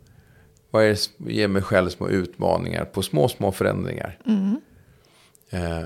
Vad 0.71 0.85
är 0.85 0.89
det 0.89 1.33
ger 1.33 1.49
mig 1.49 1.63
själv 1.63 1.89
små 1.89 2.09
utmaningar 2.09 2.85
på 2.85 3.03
små, 3.03 3.29
små 3.29 3.53
förändringar? 3.53 4.19
Eh, 5.51 5.83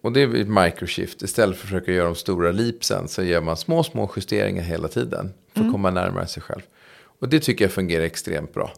och 0.00 0.12
det 0.12 0.20
är 0.20 0.34
ett 0.34 0.48
microshift. 0.48 1.22
Istället 1.22 1.56
för 1.56 1.64
att 1.64 1.70
försöka 1.70 1.92
göra 1.92 2.06
de 2.06 2.14
stora 2.14 2.52
leapsen 2.52 3.08
så 3.08 3.22
gör 3.22 3.40
man 3.40 3.56
små, 3.56 3.82
små 3.82 4.12
justeringar 4.16 4.62
hela 4.62 4.88
tiden. 4.88 5.32
För 5.54 5.64
att 5.64 5.72
komma 5.72 5.90
närmare 5.90 6.26
sig 6.26 6.42
själv. 6.42 6.62
Och 7.20 7.28
det 7.28 7.40
tycker 7.40 7.64
jag 7.64 7.72
fungerar 7.72 8.04
extremt 8.04 8.54
bra. 8.54 8.72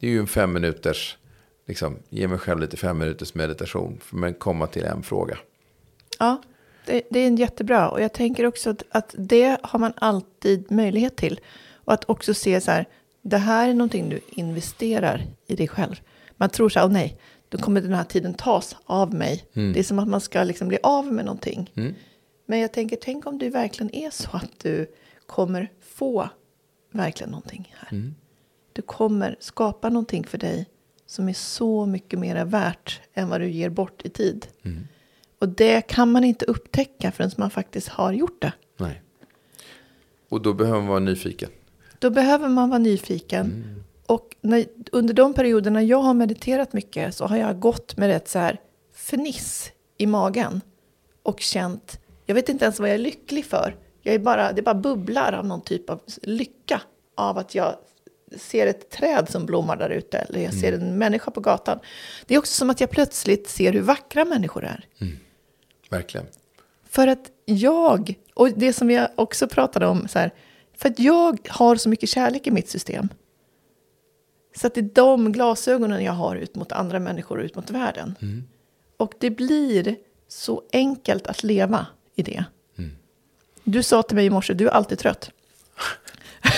Det 0.00 0.06
är 0.06 0.10
ju 0.10 0.18
en 0.18 0.26
fem 0.26 0.52
minuters, 0.52 1.16
liksom, 1.66 1.98
ge 2.08 2.28
mig 2.28 2.38
själv 2.38 2.60
lite 2.60 2.76
fem 2.76 2.98
minuters 2.98 3.34
meditation. 3.34 4.00
För 4.02 4.26
att 4.26 4.38
komma 4.38 4.66
till 4.66 4.84
en 4.84 5.02
fråga. 5.02 5.38
Ja, 6.18 6.42
det, 6.86 7.02
det 7.10 7.20
är 7.20 7.26
en 7.26 7.36
jättebra. 7.36 7.88
Och 7.88 8.02
jag 8.02 8.12
tänker 8.12 8.46
också 8.46 8.70
att, 8.70 8.82
att 8.90 9.14
det 9.18 9.56
har 9.62 9.78
man 9.78 9.92
alltid 9.96 10.70
möjlighet 10.72 11.16
till. 11.16 11.40
Och 11.74 11.92
att 11.92 12.04
också 12.08 12.34
se 12.34 12.60
så 12.60 12.70
här, 12.70 12.86
det 13.22 13.38
här 13.38 13.68
är 13.68 13.74
någonting 13.74 14.08
du 14.08 14.20
investerar 14.28 15.26
i 15.46 15.56
dig 15.56 15.68
själv. 15.68 16.00
Man 16.36 16.50
tror 16.50 16.68
så 16.68 16.78
här, 16.78 16.86
åh 16.86 16.92
nej, 16.92 17.18
då 17.54 17.60
kommer 17.60 17.80
den 17.80 17.92
här 17.92 18.04
tiden 18.04 18.34
tas 18.34 18.76
av 18.84 19.14
mig. 19.14 19.44
Det 19.52 19.78
är 19.78 19.82
som 19.82 19.98
att 19.98 20.08
man 20.08 20.20
ska 20.20 20.44
liksom 20.44 20.68
bli 20.68 20.78
av 20.82 21.12
med 21.12 21.24
någonting. 21.24 21.70
Men 22.46 22.58
jag 22.58 22.72
tänker, 22.72 22.98
tänk 23.00 23.26
om 23.26 23.38
det 23.38 23.50
verkligen 23.50 23.94
är 23.94 24.10
så 24.10 24.28
att 24.32 24.50
du 24.62 24.94
kommer 25.26 25.72
få 25.80 26.28
verkligen 26.92 27.30
någonting 27.30 27.74
här. 27.76 28.12
Du 28.72 28.82
kommer 28.82 29.36
skapa 29.40 29.88
någonting 29.88 30.24
för 30.24 30.38
dig 30.38 30.66
som 31.06 31.28
är 31.28 31.32
så 31.32 31.86
mycket 31.86 32.18
mer 32.18 32.44
värt 32.44 33.00
än 33.14 33.28
vad 33.28 33.40
du 33.40 33.50
ger 33.50 33.70
bort 33.70 34.02
i 34.04 34.10
tid. 34.10 34.46
Och 35.38 35.48
det 35.48 35.80
kan 35.80 36.12
man 36.12 36.24
inte 36.24 36.44
upptäcka 36.44 37.12
förrän 37.12 37.30
man 37.36 37.50
faktiskt 37.50 37.88
har 37.88 38.12
gjort 38.12 38.42
det. 38.42 38.52
Nej. 38.76 39.02
Och 40.28 40.42
då 40.42 40.54
behöver 40.54 40.78
man 40.78 40.88
vara 40.88 41.00
nyfiken. 41.00 41.50
Då 41.98 42.10
behöver 42.10 42.48
man 42.48 42.68
vara 42.68 42.78
nyfiken. 42.78 43.64
När, 44.44 44.64
under 44.92 45.14
de 45.14 45.34
perioderna 45.34 45.82
jag 45.82 45.98
har 45.98 46.14
mediterat 46.14 46.72
mycket 46.72 47.14
så 47.14 47.26
har 47.26 47.36
jag 47.36 47.60
gått 47.60 47.96
med 47.96 48.10
ett 48.10 48.28
så 48.28 48.38
här 48.38 48.60
fniss 48.94 49.72
i 49.98 50.06
magen. 50.06 50.60
Och 51.22 51.40
känt, 51.40 52.00
jag 52.26 52.34
vet 52.34 52.48
inte 52.48 52.64
ens 52.64 52.80
vad 52.80 52.88
jag 52.88 52.94
är 52.94 52.98
lycklig 52.98 53.44
för. 53.44 53.76
Jag 54.02 54.14
är 54.14 54.18
bara, 54.18 54.52
det 54.52 54.62
bara 54.62 54.74
bubblar 54.74 55.32
av 55.32 55.46
någon 55.46 55.60
typ 55.60 55.90
av 55.90 56.00
lycka. 56.22 56.80
Av 57.14 57.38
att 57.38 57.54
jag 57.54 57.74
ser 58.38 58.66
ett 58.66 58.90
träd 58.90 59.30
som 59.30 59.46
blommar 59.46 59.76
där 59.76 59.90
ute. 59.90 60.18
Eller 60.18 60.40
jag 60.40 60.54
ser 60.54 60.72
en 60.72 60.98
människa 60.98 61.30
på 61.30 61.40
gatan. 61.40 61.78
Det 62.26 62.34
är 62.34 62.38
också 62.38 62.54
som 62.54 62.70
att 62.70 62.80
jag 62.80 62.90
plötsligt 62.90 63.48
ser 63.48 63.72
hur 63.72 63.82
vackra 63.82 64.24
människor 64.24 64.64
är. 64.64 64.86
Verkligen. 65.90 66.26
För 66.88 67.06
att 67.06 67.30
jag, 67.44 68.14
och 68.34 68.50
det 68.50 68.72
som 68.72 68.90
jag 68.90 69.08
också 69.14 69.48
pratade 69.48 69.86
om, 69.86 70.08
så 70.08 70.18
här, 70.18 70.30
för 70.76 70.88
att 70.88 70.98
jag 70.98 71.48
har 71.48 71.76
så 71.76 71.88
mycket 71.88 72.08
kärlek 72.08 72.46
i 72.46 72.50
mitt 72.50 72.68
system. 72.68 73.08
Så 74.56 74.66
att 74.66 74.74
det 74.74 74.80
är 74.80 74.90
de 74.94 75.32
glasögonen 75.32 76.04
jag 76.04 76.12
har 76.12 76.36
ut 76.36 76.54
mot 76.54 76.72
andra 76.72 76.98
människor 77.00 77.38
och 77.38 77.44
ut 77.44 77.56
mot 77.56 77.70
världen. 77.70 78.14
Och 78.96 79.14
det 79.18 79.30
blir 79.30 79.96
så 80.28 80.62
enkelt 80.72 81.26
att 81.26 81.42
leva 81.42 81.86
i 82.14 82.22
det. 82.22 82.44
Du 83.64 83.82
sa 83.82 84.02
till 84.02 84.16
mig 84.16 84.26
i 84.26 84.30
morse, 84.30 84.54
du 84.54 84.66
är 84.66 84.70
alltid 84.70 84.98
trött. 84.98 85.30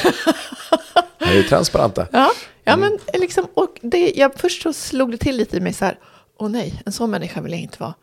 Här 1.18 1.36
är 1.36 1.42
transparenta. 1.42 2.06
Ja, 2.12 2.30
ja 2.64 2.76
men 2.76 2.98
liksom, 3.14 3.46
och 3.54 3.78
det, 3.82 4.12
jag, 4.16 4.34
först 4.34 4.62
så 4.62 4.72
slog 4.72 5.10
det 5.10 5.16
till 5.16 5.36
lite 5.36 5.56
i 5.56 5.60
mig 5.60 5.72
så 5.72 5.84
här, 5.84 5.98
åh 6.36 6.48
nej, 6.48 6.82
en 6.86 6.92
sån 6.92 7.10
människa 7.10 7.40
vill 7.40 7.52
jag 7.52 7.60
inte 7.60 7.80
vara. 7.80 7.94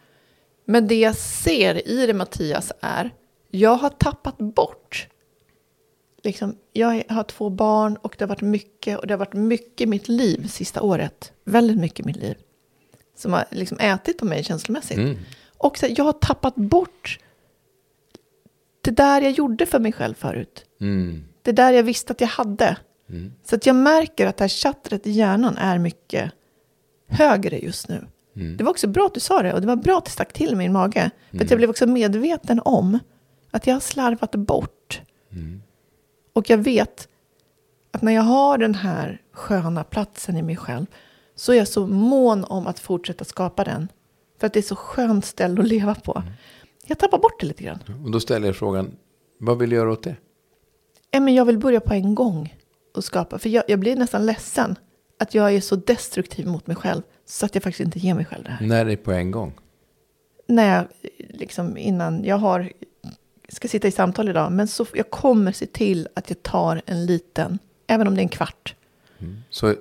Men 0.65 0.87
det 0.87 0.99
jag 0.99 1.15
ser 1.15 1.87
i 1.87 2.07
det 2.07 2.13
Mattias 2.13 2.71
är, 2.81 3.11
jag 3.51 3.75
har 3.75 3.89
tappat 3.89 4.37
bort. 4.37 5.07
Liksom, 6.23 6.55
jag 6.73 7.03
har 7.09 7.23
två 7.23 7.49
barn 7.49 7.95
och 7.95 8.15
det 8.17 8.23
har 8.23 8.29
varit 8.29 8.41
mycket, 8.41 8.99
och 8.99 9.07
det 9.07 9.13
har 9.13 9.19
varit 9.19 9.33
mycket 9.33 9.81
i 9.81 9.85
mitt 9.85 10.07
liv 10.07 10.47
sista 10.47 10.81
året. 10.81 11.33
Väldigt 11.43 11.77
mycket 11.77 11.99
i 11.99 12.03
mitt 12.03 12.15
liv. 12.17 12.35
Som 13.17 13.33
har 13.33 13.45
liksom 13.49 13.79
ätit 13.79 14.17
på 14.17 14.25
mig 14.25 14.43
känslomässigt. 14.43 14.99
Och 15.57 15.77
så, 15.77 15.87
jag 15.89 16.05
har 16.05 16.13
tappat 16.13 16.55
bort 16.55 17.19
det 18.81 18.91
där 18.91 19.21
jag 19.21 19.31
gjorde 19.31 19.65
för 19.65 19.79
mig 19.79 19.91
själv 19.91 20.13
förut. 20.13 20.65
Mm. 20.81 21.23
Det 21.41 21.51
där 21.51 21.73
jag 21.73 21.83
visste 21.83 22.13
att 22.13 22.21
jag 22.21 22.27
hade. 22.27 22.77
Så 23.45 23.55
att 23.55 23.65
jag 23.65 23.75
märker 23.75 24.27
att 24.27 24.37
det 24.37 24.43
här 24.43 24.49
chattret 24.49 25.07
i 25.07 25.11
hjärnan 25.11 25.57
är 25.57 25.77
mycket 25.79 26.31
högre 27.07 27.59
just 27.59 27.87
nu. 27.89 28.07
Det 28.57 28.63
var 28.63 28.71
också 28.71 28.87
bra 28.87 29.05
att 29.05 29.13
du 29.13 29.19
sa 29.19 29.41
det 29.41 29.53
och 29.53 29.61
det 29.61 29.67
var 29.67 29.75
bra 29.75 29.97
att 29.97 30.05
det 30.05 30.11
stack 30.11 30.33
till 30.33 30.51
i 30.53 30.55
min 30.55 30.73
mage. 30.73 31.11
För 31.31 31.37
jag 31.49 31.57
blev 31.57 31.69
också 31.69 31.87
medveten 31.87 32.59
om 32.59 32.99
att 33.51 33.67
jag 33.67 33.75
har 33.75 33.79
slarvat 33.79 34.31
bort. 34.35 35.01
Och 36.33 36.49
jag 36.49 36.57
vet 36.57 37.07
att 37.91 38.01
när 38.01 38.11
jag 38.11 38.21
har 38.21 38.57
den 38.57 38.75
här 38.75 39.21
sköna 39.31 39.83
platsen 39.83 40.37
i 40.37 40.41
mig 40.41 40.55
själv 40.55 40.85
så 41.35 41.53
är 41.53 41.57
jag 41.57 41.67
så 41.67 41.87
mån 41.87 42.43
om 42.43 42.67
att 42.67 42.79
fortsätta 42.79 43.25
skapa 43.25 43.63
den. 43.63 43.87
För 44.39 44.47
att 44.47 44.53
det 44.53 44.59
är 44.59 44.61
så 44.61 44.75
skönt 44.75 45.25
ställe 45.25 45.61
att 45.61 45.67
leva 45.67 45.95
på. 45.95 46.23
Jag 46.85 46.99
tappar 46.99 47.17
bort 47.17 47.39
det 47.39 47.45
lite 47.45 47.63
grann. 47.63 47.79
Och 48.05 48.11
då 48.11 48.19
ställer 48.19 48.47
jag 48.47 48.55
frågan, 48.55 48.95
vad 49.39 49.59
vill 49.59 49.69
du 49.69 49.75
göra 49.75 49.91
åt 49.91 50.03
det? 50.03 50.15
Ja, 51.11 51.19
men 51.19 51.33
jag 51.35 51.45
vill 51.45 51.57
börja 51.57 51.79
på 51.79 51.93
en 51.93 52.15
gång 52.15 52.55
och 52.95 53.03
skapa. 53.03 53.39
För 53.39 53.49
jag, 53.49 53.63
jag 53.67 53.79
blir 53.79 53.95
nästan 53.95 54.25
ledsen 54.25 54.75
att 55.19 55.33
jag 55.33 55.55
är 55.55 55.61
så 55.61 55.75
destruktiv 55.75 56.47
mot 56.47 56.67
mig 56.67 56.75
själv. 56.75 57.01
Så 57.25 57.45
att 57.45 57.55
jag 57.55 57.63
faktiskt 57.63 57.85
inte 57.85 57.99
ger 57.99 58.13
mig 58.13 58.25
själv 58.25 58.43
det 58.43 58.51
här. 58.51 58.67
När 58.67 58.85
är 58.85 58.89
det 58.89 58.97
på 58.97 59.11
en 59.11 59.31
gång? 59.31 59.53
När 60.47 60.75
jag, 60.75 60.87
liksom 61.29 61.77
innan, 61.77 62.23
jag 62.23 62.37
har, 62.37 62.71
ska 63.49 63.67
sitta 63.67 63.87
i 63.87 63.91
samtal 63.91 64.29
idag. 64.29 64.51
Men 64.51 64.67
så, 64.67 64.85
jag 64.93 65.09
kommer 65.09 65.51
se 65.51 65.65
till 65.65 66.07
att 66.13 66.29
jag 66.29 66.43
tar 66.43 66.81
en 66.85 67.05
liten, 67.05 67.59
även 67.87 68.07
om 68.07 68.15
det 68.15 68.19
är 68.21 68.23
en 68.23 68.29
kvart. 68.29 68.75
Så, 69.49 69.75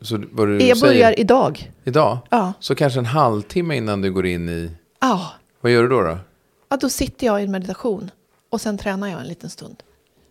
så 0.00 0.22
vad 0.32 0.48
du 0.48 0.62
Jag 0.62 0.78
säger 0.78 0.92
börjar 0.94 1.20
idag. 1.20 1.72
idag, 1.84 2.18
Ja. 2.30 2.52
så 2.60 2.74
kanske 2.74 2.98
en 2.98 3.06
halvtimme 3.06 3.76
innan 3.76 4.00
du 4.00 4.12
går 4.12 4.26
in 4.26 4.48
i, 4.48 4.70
Ja. 5.00 5.32
vad 5.60 5.72
gör 5.72 5.82
du 5.82 5.88
då? 5.88 6.00
då? 6.02 6.18
ja, 6.68 6.76
då 6.76 6.88
sitter 6.88 7.26
jag 7.26 7.40
i 7.40 7.44
en 7.44 7.50
meditation 7.50 8.10
och 8.50 8.60
sen 8.60 8.78
tränar 8.78 9.08
jag 9.08 9.20
en 9.20 9.26
liten 9.26 9.50
stund. 9.50 9.82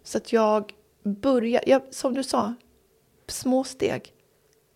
Så 0.04 0.18
att 0.18 0.34
jag 0.34 0.72
börjar, 1.04 1.62
jag, 1.68 1.82
som 1.92 2.14
du 2.14 2.24
sa, 2.24 2.54
små 3.28 3.64
steg. 3.64 4.14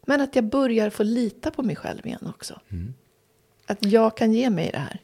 Men 0.05 0.21
att 0.21 0.35
jag 0.35 0.45
börjar 0.45 0.89
få 0.89 1.03
lita 1.03 1.51
på 1.51 1.63
mig 1.63 1.75
själv 1.75 2.05
igen 2.07 2.27
också. 2.35 2.59
Att 3.65 3.85
jag 3.85 4.17
kan 4.17 4.33
ge 4.33 4.49
mig 4.49 4.69
det 4.71 4.77
här. 4.77 4.99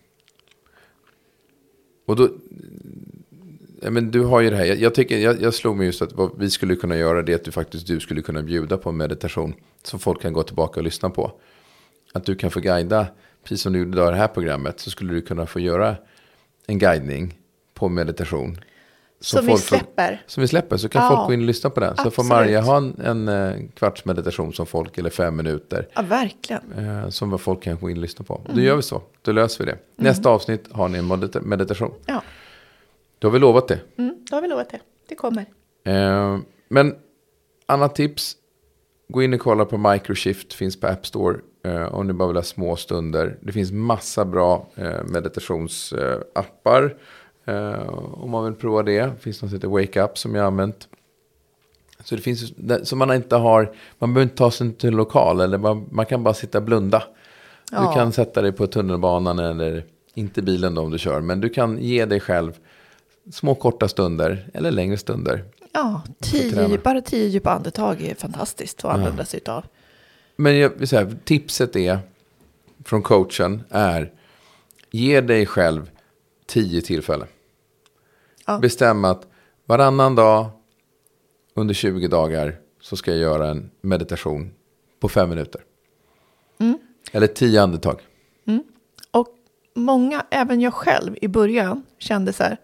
Och 2.06 2.16
då, 2.16 2.30
men 3.92 4.12
du 4.12 4.22
har 4.24 4.42
ju 4.42 4.50
det 4.50 4.56
här, 4.56 4.66
jag, 4.66 4.78
jag, 4.78 4.96
tycker, 4.96 5.18
jag, 5.18 5.42
jag 5.42 5.54
slog 5.54 5.78
mig 5.78 5.86
just 5.86 6.02
att 6.02 6.14
vad 6.14 6.32
vi 6.40 6.50
skulle 6.50 6.76
kunna 6.76 6.98
göra 6.98 7.22
det 7.22 7.34
att 7.34 7.44
du 7.44 7.52
faktiskt 7.52 7.88
du 7.88 8.00
skulle 8.00 8.22
kunna 8.22 8.42
bjuda 8.42 8.78
på 8.78 8.90
en 8.90 8.98
meditation 8.98 9.54
som 9.84 10.00
folk 10.00 10.22
kan 10.22 10.34
gå 10.34 10.44
tillbaka 10.44 10.80
och 10.80 10.84
lyssna 10.84 11.10
på. 11.10 11.32
Att 12.14 12.26
du 12.26 12.36
kan 12.36 12.52
få 12.52 12.60
guida, 12.60 13.08
precis 13.44 13.62
som 13.62 13.74
du 13.74 13.80
gjorde 13.80 13.92
idag 13.92 14.08
i 14.08 14.12
det 14.12 14.18
här 14.18 14.28
programmet, 14.28 14.80
så 14.80 14.90
skulle 14.90 15.14
du 15.14 15.22
kunna 15.22 15.46
få 15.46 15.60
göra 15.60 15.96
en 16.68 16.80
guidning 16.80 17.38
på 17.74 17.90
meditation. 17.90 18.58
Som 19.20 19.46
vi 19.46 19.58
släpper. 19.58 20.22
som 20.28 20.42
vi 20.42 20.48
släpper, 20.48 20.78
så 20.78 20.90
kan 20.90 21.04
Ja, 21.04 21.10
folk 21.10 21.28
gå 21.28 21.34
in 21.34 21.40
och 21.40 21.46
lyssna 21.46 21.70
på 21.70 21.80
den. 21.80 21.98
Så 21.98 22.12
får. 22.12 22.24
Marja 22.24 22.62
ha 22.62 22.78
en, 22.78 23.02
en 23.04 23.28
eh, 23.28 23.68
kvarts 23.76 24.06
meditation 24.06 24.54
som 24.54 24.66
folk, 24.66 24.98
eller 24.98 25.10
fem 25.10 25.36
minuter. 25.36 25.88
Ja, 25.96 26.02
verkligen. 26.02 26.62
Eh, 26.78 27.10
som 27.10 27.40
folk 27.40 27.64
kan 27.64 27.78
gå 27.80 27.90
in 27.90 27.98
och 27.98 28.02
lyssna 28.02 28.26
på. 28.26 28.42
Mm. 28.46 28.56
Då 28.58 28.62
gör 28.62 28.76
vi 28.76 28.82
så, 28.82 29.02
då 29.22 29.32
löser 29.32 29.66
vi 29.66 29.72
det. 29.72 29.78
Nästa 29.96 30.30
avsnitt 30.30 30.68
har 30.72 30.88
ni 30.90 30.98
en 30.98 31.06
medita- 31.12 31.42
meditation. 31.42 31.92
Ja, 32.06 32.22
Då 33.24 33.28
har 33.28 33.34
vi 33.34 33.40
lovat 33.40 33.68
det. 33.68 33.80
mm, 33.98 34.16
då 34.30 34.36
har 34.36 34.42
vi 34.42 34.48
lovat 34.48 34.70
det. 34.70 34.80
Det 35.10 35.16
kommer. 35.16 35.46
Eh, 35.86 36.38
men 36.70 36.96
annat 37.66 37.96
tips. 37.96 38.38
Gå 39.08 39.24
in 39.24 39.34
och 39.34 39.40
kolla 39.40 39.66
på 39.66 39.78
Microshift. 39.78 40.54
Finns 40.54 40.80
på 40.80 40.88
App 40.88 41.06
Store. 41.06 41.38
Eh, 41.66 41.94
om 41.96 42.08
ni 42.08 42.14
bara 42.14 42.28
vill 42.28 42.38
ha 42.38 42.44
små 42.44 42.76
stunder. 42.76 43.38
Det 43.42 43.52
finns 43.52 43.72
massa 43.72 44.26
bra 44.26 44.68
eh, 44.76 45.04
meditationsappar. 45.06 46.96
Eh, 47.46 47.90
om 48.14 48.30
man 48.32 48.46
vill 48.46 48.54
prova 48.54 48.84
det. 48.84 49.02
Det 49.02 49.14
finns 49.20 49.42
något 49.42 49.50
som 49.52 49.58
heter 49.58 49.68
Wake 49.68 50.02
Up 50.04 50.18
som 50.18 50.36
jag 50.36 50.42
har 50.42 50.48
använt. 50.48 50.88
Så 52.04 52.16
det 52.16 52.22
finns 52.22 52.54
så 52.84 52.96
man 52.96 53.14
inte 53.14 53.36
har. 53.36 53.76
Man 54.00 54.14
behöver 54.14 54.24
inte 54.24 54.38
ta 54.38 54.52
sig 54.52 54.72
till 54.74 54.90
en 54.90 54.96
lokal. 54.96 55.42
Eller 55.42 55.58
man, 55.58 55.86
man 55.92 56.06
kan 56.06 56.24
bara 56.24 56.34
sitta 56.34 56.58
och 56.58 56.64
blunda. 56.64 57.04
Du 57.72 57.76
Ja. 57.78 57.94
kan 57.94 58.12
sätta 58.12 58.42
dig 58.42 58.52
på 58.52 58.68
tunnelbanan 58.68 59.40
eller 59.40 59.86
inte 60.14 60.42
bilen 60.42 60.76
då 60.76 60.82
om 60.82 60.92
du 60.92 60.98
kör. 61.00 61.22
Men 61.22 61.42
du 61.42 61.50
kan 61.50 61.78
ge 61.82 62.06
dig 62.06 62.20
själv 62.20 62.52
små 63.32 63.56
korta 63.56 63.88
stunder 63.88 64.50
eller 64.54 64.72
längre 64.72 64.98
stunder. 64.98 65.44
Ja, 65.72 66.02
tio, 66.20 66.78
bara 66.78 67.02
tio 67.02 67.28
djupa 67.28 67.52
andetag 67.52 68.02
är 68.02 68.16
fantastiskt 68.16 68.86
att 68.86 68.94
använda 68.94 69.26
sig 69.26 69.42
av. 69.48 69.66
Men 70.36 70.58
jag 70.58 70.70
vill 70.70 70.88
säga, 70.88 71.12
tipset 71.24 71.76
är 71.76 72.00
från 72.86 73.04
coachen 73.04 73.64
är 73.70 74.12
ge 74.92 75.22
dig 75.22 75.46
själv 75.46 75.90
tio 76.46 76.82
tillfällen. 76.82 77.28
Ja. 78.46 78.60
Bestäm 78.60 79.06
att 79.06 79.28
varannan 79.66 80.16
dag 80.16 80.50
under 81.54 81.74
20 81.74 82.08
dagar 82.08 82.56
så 82.82 82.96
ska 82.96 83.12
jag 83.12 83.20
göra 83.20 83.48
en 83.48 83.72
meditation 83.82 84.54
på 85.00 85.10
fem 85.10 85.30
minuter. 85.30 85.62
Mm. 86.60 86.78
Eller 87.12 87.28
tio 87.28 87.62
andetag. 87.62 88.02
Och 89.12 89.28
många, 89.74 90.26
även 90.30 90.62
jag 90.62 90.74
själv 90.74 91.18
i 91.22 91.28
början, 91.28 91.84
kände 91.98 92.34
så 92.34 92.44
här, 92.44 92.58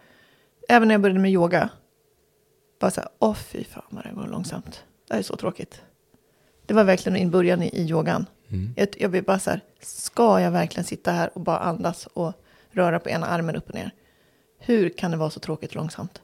även 0.69 0.87
när 0.87 0.95
jag 0.95 1.01
började 1.01 1.19
med 1.19 1.31
yoga, 1.31 1.69
bara 2.79 2.91
så 2.91 3.01
här, 3.01 3.09
åh 3.19 3.35
fy 3.35 3.63
fan 3.63 3.83
vad 3.89 4.03
det 4.03 4.11
går 4.15 4.27
långsamt. 4.27 4.83
Det 5.07 5.13
här 5.13 5.19
är 5.19 5.23
så 5.23 5.35
tråkigt. 5.35 5.81
Det 6.65 6.73
var 6.73 6.83
verkligen 6.83 7.17
i 7.17 7.25
början 7.25 7.63
i, 7.63 7.67
i 7.67 7.89
yogan. 7.89 8.25
Jag, 8.75 8.87
jag 8.97 9.11
blev 9.11 9.23
bara 9.23 9.39
så 9.39 9.49
här, 9.49 9.61
ska 9.81 10.41
jag 10.41 10.51
verkligen 10.51 10.83
sitta 10.83 11.11
här 11.11 11.29
och 11.33 11.41
bara 11.41 11.57
andas 11.59 12.05
och 12.05 12.33
röra 12.71 12.99
på 12.99 13.09
ena 13.09 13.27
armen 13.27 13.55
upp 13.55 13.69
och 13.69 13.75
ner? 13.75 13.91
Hur 14.59 14.89
kan 14.89 15.11
det 15.11 15.17
vara 15.17 15.29
så 15.29 15.39
tråkigt 15.39 15.75
långsamt? 15.75 16.21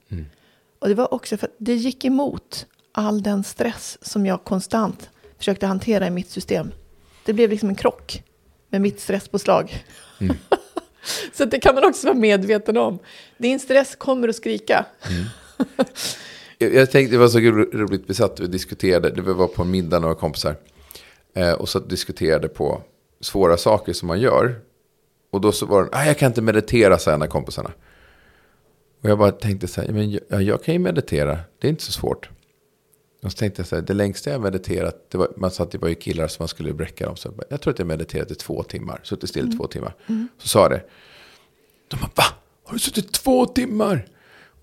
Och 0.79 0.87
det 0.87 0.95
var 0.95 1.13
också 1.13 1.37
för 1.37 1.47
att 1.47 1.55
det 1.57 1.75
gick 1.75 2.05
emot 2.05 2.65
all 2.91 3.23
den 3.23 3.43
stress 3.43 3.97
som 4.01 4.25
jag 4.25 4.43
konstant 4.43 5.09
försökte 5.37 5.67
hantera 5.67 6.07
i 6.07 6.09
mitt 6.09 6.29
system. 6.29 6.71
Det 7.25 7.33
blev 7.33 7.49
liksom 7.49 7.69
en 7.69 7.75
krock 7.75 8.23
med 8.69 8.81
mitt 8.81 8.99
stresspåslag. 8.99 9.83
så 11.33 11.45
det 11.45 11.59
kan 11.59 11.75
man 11.75 11.85
också 11.85 12.07
vara 12.07 12.17
medveten 12.17 12.77
om. 12.77 12.99
Din 13.37 13.59
stress 13.59 13.95
kommer 13.95 14.27
att 14.27 14.35
skrika. 14.35 14.85
Mm. 15.09 15.25
Jag, 16.57 16.73
jag 16.73 16.91
tänkte 16.91 17.15
det 17.15 17.19
var 17.19 17.27
så 17.27 17.39
roligt, 17.39 18.03
vi 18.07 18.13
satt 18.13 18.39
och 18.39 18.49
diskuterade, 18.49 19.11
det 19.11 19.21
var 19.21 19.47
på 19.47 19.61
en 19.61 19.71
middag 19.71 19.99
några 19.99 20.15
kompisar. 20.15 20.55
Eh, 21.33 21.51
och 21.53 21.69
så 21.69 21.79
diskuterade 21.79 22.47
på 22.47 22.81
svåra 23.21 23.57
saker 23.57 23.93
som 23.93 24.07
man 24.07 24.19
gör. 24.19 24.55
Och 25.31 25.41
då 25.41 25.51
så 25.51 25.65
var 25.65 25.83
det, 25.83 25.89
ah, 25.91 26.05
jag 26.05 26.17
kan 26.17 26.27
inte 26.27 26.41
meditera, 26.41 26.97
sa 26.97 27.11
en 27.11 27.21
av 27.21 27.27
kompisarna. 27.27 27.71
Och 29.01 29.09
jag 29.09 29.17
bara 29.17 29.31
tänkte 29.31 29.67
så 29.67 29.81
här, 29.81 29.87
men 29.87 30.11
jag, 30.11 30.41
jag 30.41 30.63
kan 30.63 30.73
ju 30.73 30.79
meditera, 30.79 31.39
det 31.59 31.67
är 31.67 31.69
inte 31.69 31.83
så 31.83 31.91
svårt. 31.91 32.29
Och 33.25 33.35
tänkte 33.35 33.59
jag 33.61 33.67
så 33.67 33.75
här, 33.75 33.81
det 33.81 33.93
längsta 33.93 34.29
jag 34.29 34.41
mediterat, 34.41 34.95
det 35.11 35.17
var, 35.17 35.27
man 35.37 35.51
sa 35.51 35.63
att 35.63 35.71
det 35.71 35.77
var 35.77 35.89
ju 35.89 35.95
killar 35.95 36.27
som 36.27 36.43
man 36.43 36.47
skulle 36.47 36.73
bräcka 36.73 37.05
dem. 37.05 37.15
Så 37.15 37.27
jag, 37.27 37.35
bara, 37.35 37.45
jag 37.49 37.61
tror 37.61 37.73
att 37.73 37.79
jag 37.79 37.87
mediterat 37.87 38.31
i 38.31 38.35
två 38.35 38.63
timmar, 38.63 38.99
suttit 39.03 39.29
still 39.29 39.53
i 39.53 39.57
två 39.57 39.67
timmar. 39.67 39.95
Så 40.37 40.47
sa 40.47 40.69
det. 40.69 40.81
De 41.87 41.97
bara, 41.99 42.09
va? 42.15 42.23
Har 42.63 42.73
du 42.73 42.79
suttit 42.79 43.11
två 43.11 43.45
timmar? 43.45 44.05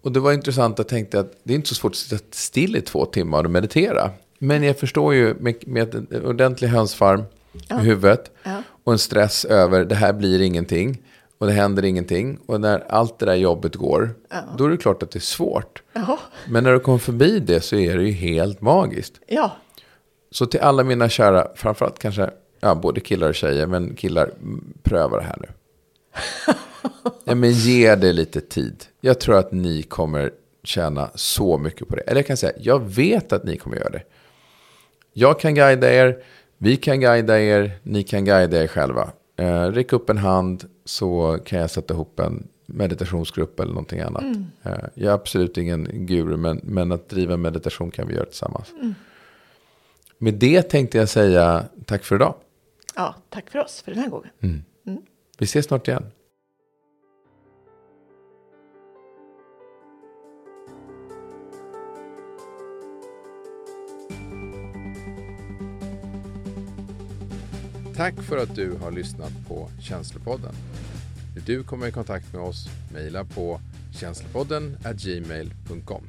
Och 0.02 0.12
det 0.12 0.20
var 0.20 0.32
intressant, 0.32 0.78
jag 0.78 0.88
tänkte 0.88 1.20
att 1.20 1.32
det 1.42 1.52
är 1.52 1.56
inte 1.56 1.68
så 1.68 1.74
svårt 1.74 1.92
att 1.92 1.96
sitta 1.96 2.24
still 2.30 2.76
i 2.76 2.80
två 2.80 3.06
timmar 3.06 3.44
och 3.44 3.50
meditera. 3.50 4.10
Men 4.38 4.62
jag 4.62 4.78
förstår 4.78 5.14
ju 5.14 5.34
med, 5.34 5.54
med 5.68 5.94
en 5.94 6.26
ordentlig 6.26 6.68
hönsfarm 6.68 7.22
i 7.70 7.74
huvudet 7.74 8.30
Ja. 8.42 8.62
och 8.84 8.92
en 8.92 8.98
stress 8.98 9.44
över 9.44 9.84
det 9.84 9.94
här 9.94 10.12
blir 10.12 10.40
ingenting 10.40 11.02
och 11.42 11.48
det 11.48 11.54
händer 11.54 11.84
ingenting. 11.84 12.38
Och 12.46 12.60
när 12.60 12.84
allt 12.88 13.18
det 13.18 13.26
där 13.26 13.34
jobbet 13.34 13.74
går, 13.74 14.14
då 14.58 14.64
är 14.64 14.70
det 14.70 14.76
klart 14.76 15.02
att 15.02 15.10
det 15.10 15.18
är 15.18 15.20
svårt. 15.20 15.82
Jaha. 15.92 16.18
Men 16.48 16.64
när 16.64 16.72
du 16.72 16.80
kommer 16.80 16.98
förbi 16.98 17.40
det 17.40 17.60
så 17.60 17.76
är 17.76 17.96
det 17.96 18.04
ju 18.04 18.12
helt 18.12 18.60
magiskt. 18.60 19.20
Ja, 19.26 19.56
Så 20.30 20.46
till 20.46 20.60
alla 20.60 20.84
mina 20.84 21.08
kära, 21.08 21.48
framförallt 21.54 21.98
kanske, 21.98 22.30
ja, 22.60 22.74
både 22.74 23.00
killar 23.00 23.28
och 23.28 23.34
tjejer, 23.34 23.66
men 23.66 23.94
killar, 23.94 24.30
pröva 24.82 25.16
det 25.16 25.22
här 25.22 25.36
nu. 25.40 25.48
ja, 27.24 27.34
men 27.34 27.50
ge 27.50 27.94
det 27.94 28.12
lite 28.12 28.40
tid. 28.40 28.84
Jag 29.00 29.20
tror 29.20 29.38
att 29.38 29.52
ni 29.52 29.82
kommer 29.82 30.32
tjäna 30.64 31.10
så 31.14 31.58
mycket 31.58 31.88
på 31.88 31.96
det. 31.96 32.02
Eller 32.02 32.18
jag 32.20 32.26
kan 32.26 32.36
säga, 32.36 32.52
jag 32.58 32.78
vet 32.78 33.32
att 33.32 33.44
ni 33.44 33.56
kommer 33.56 33.76
göra 33.76 33.90
det. 33.90 34.02
Jag 35.12 35.40
kan 35.40 35.54
guida 35.54 35.92
er, 35.92 36.22
vi 36.58 36.76
kan 36.76 37.00
guida 37.00 37.40
er, 37.40 37.72
ni 37.82 38.02
kan 38.02 38.24
guida 38.24 38.62
er 38.62 38.66
själva. 38.66 39.12
Eh, 39.36 39.62
räck 39.64 39.92
upp 39.92 40.10
en 40.10 40.18
hand 40.18 40.64
så 40.84 41.38
kan 41.44 41.58
jag 41.58 41.70
sätta 41.70 41.94
ihop 41.94 42.20
en 42.20 42.48
meditationsgrupp 42.66 43.60
eller 43.60 43.72
någonting 43.72 44.00
annat. 44.00 44.24
Eh, 44.62 44.72
jag 44.94 45.10
är 45.10 45.14
absolut 45.14 45.58
ingen 45.58 46.06
guru, 46.06 46.36
men, 46.36 46.60
men 46.62 46.92
att 46.92 47.08
driva 47.08 47.36
meditation 47.36 47.90
kan 47.90 48.08
vi 48.08 48.14
göra 48.14 48.26
tillsammans. 48.26 48.68
Med 50.18 50.34
det 50.34 50.62
tänkte 50.62 50.98
jag 50.98 51.08
säga 51.08 51.64
tack 51.86 52.04
för 52.04 52.16
idag. 52.16 52.34
ja, 52.96 53.14
tack 53.28 53.50
för 53.50 53.58
oss 53.58 53.82
för 53.82 53.90
den 53.90 54.00
här 54.00 54.08
gången. 54.08 54.64
Vi 55.38 55.44
ses 55.44 55.66
snart 55.66 55.88
igen. 55.88 56.04
Tack 68.02 68.22
för 68.22 68.38
att 68.38 68.54
du 68.54 68.72
har 68.72 68.90
lyssnat 68.90 69.32
på 69.48 69.68
Känslopodden. 69.80 70.54
Vill 71.34 71.44
du 71.44 71.62
komma 71.62 71.88
i 71.88 71.92
kontakt 71.92 72.32
med 72.32 72.42
oss? 72.42 72.66
Mejla 72.92 73.24
på 73.24 73.60
känslopodden 73.92 74.76
gmail.com. 74.94 76.02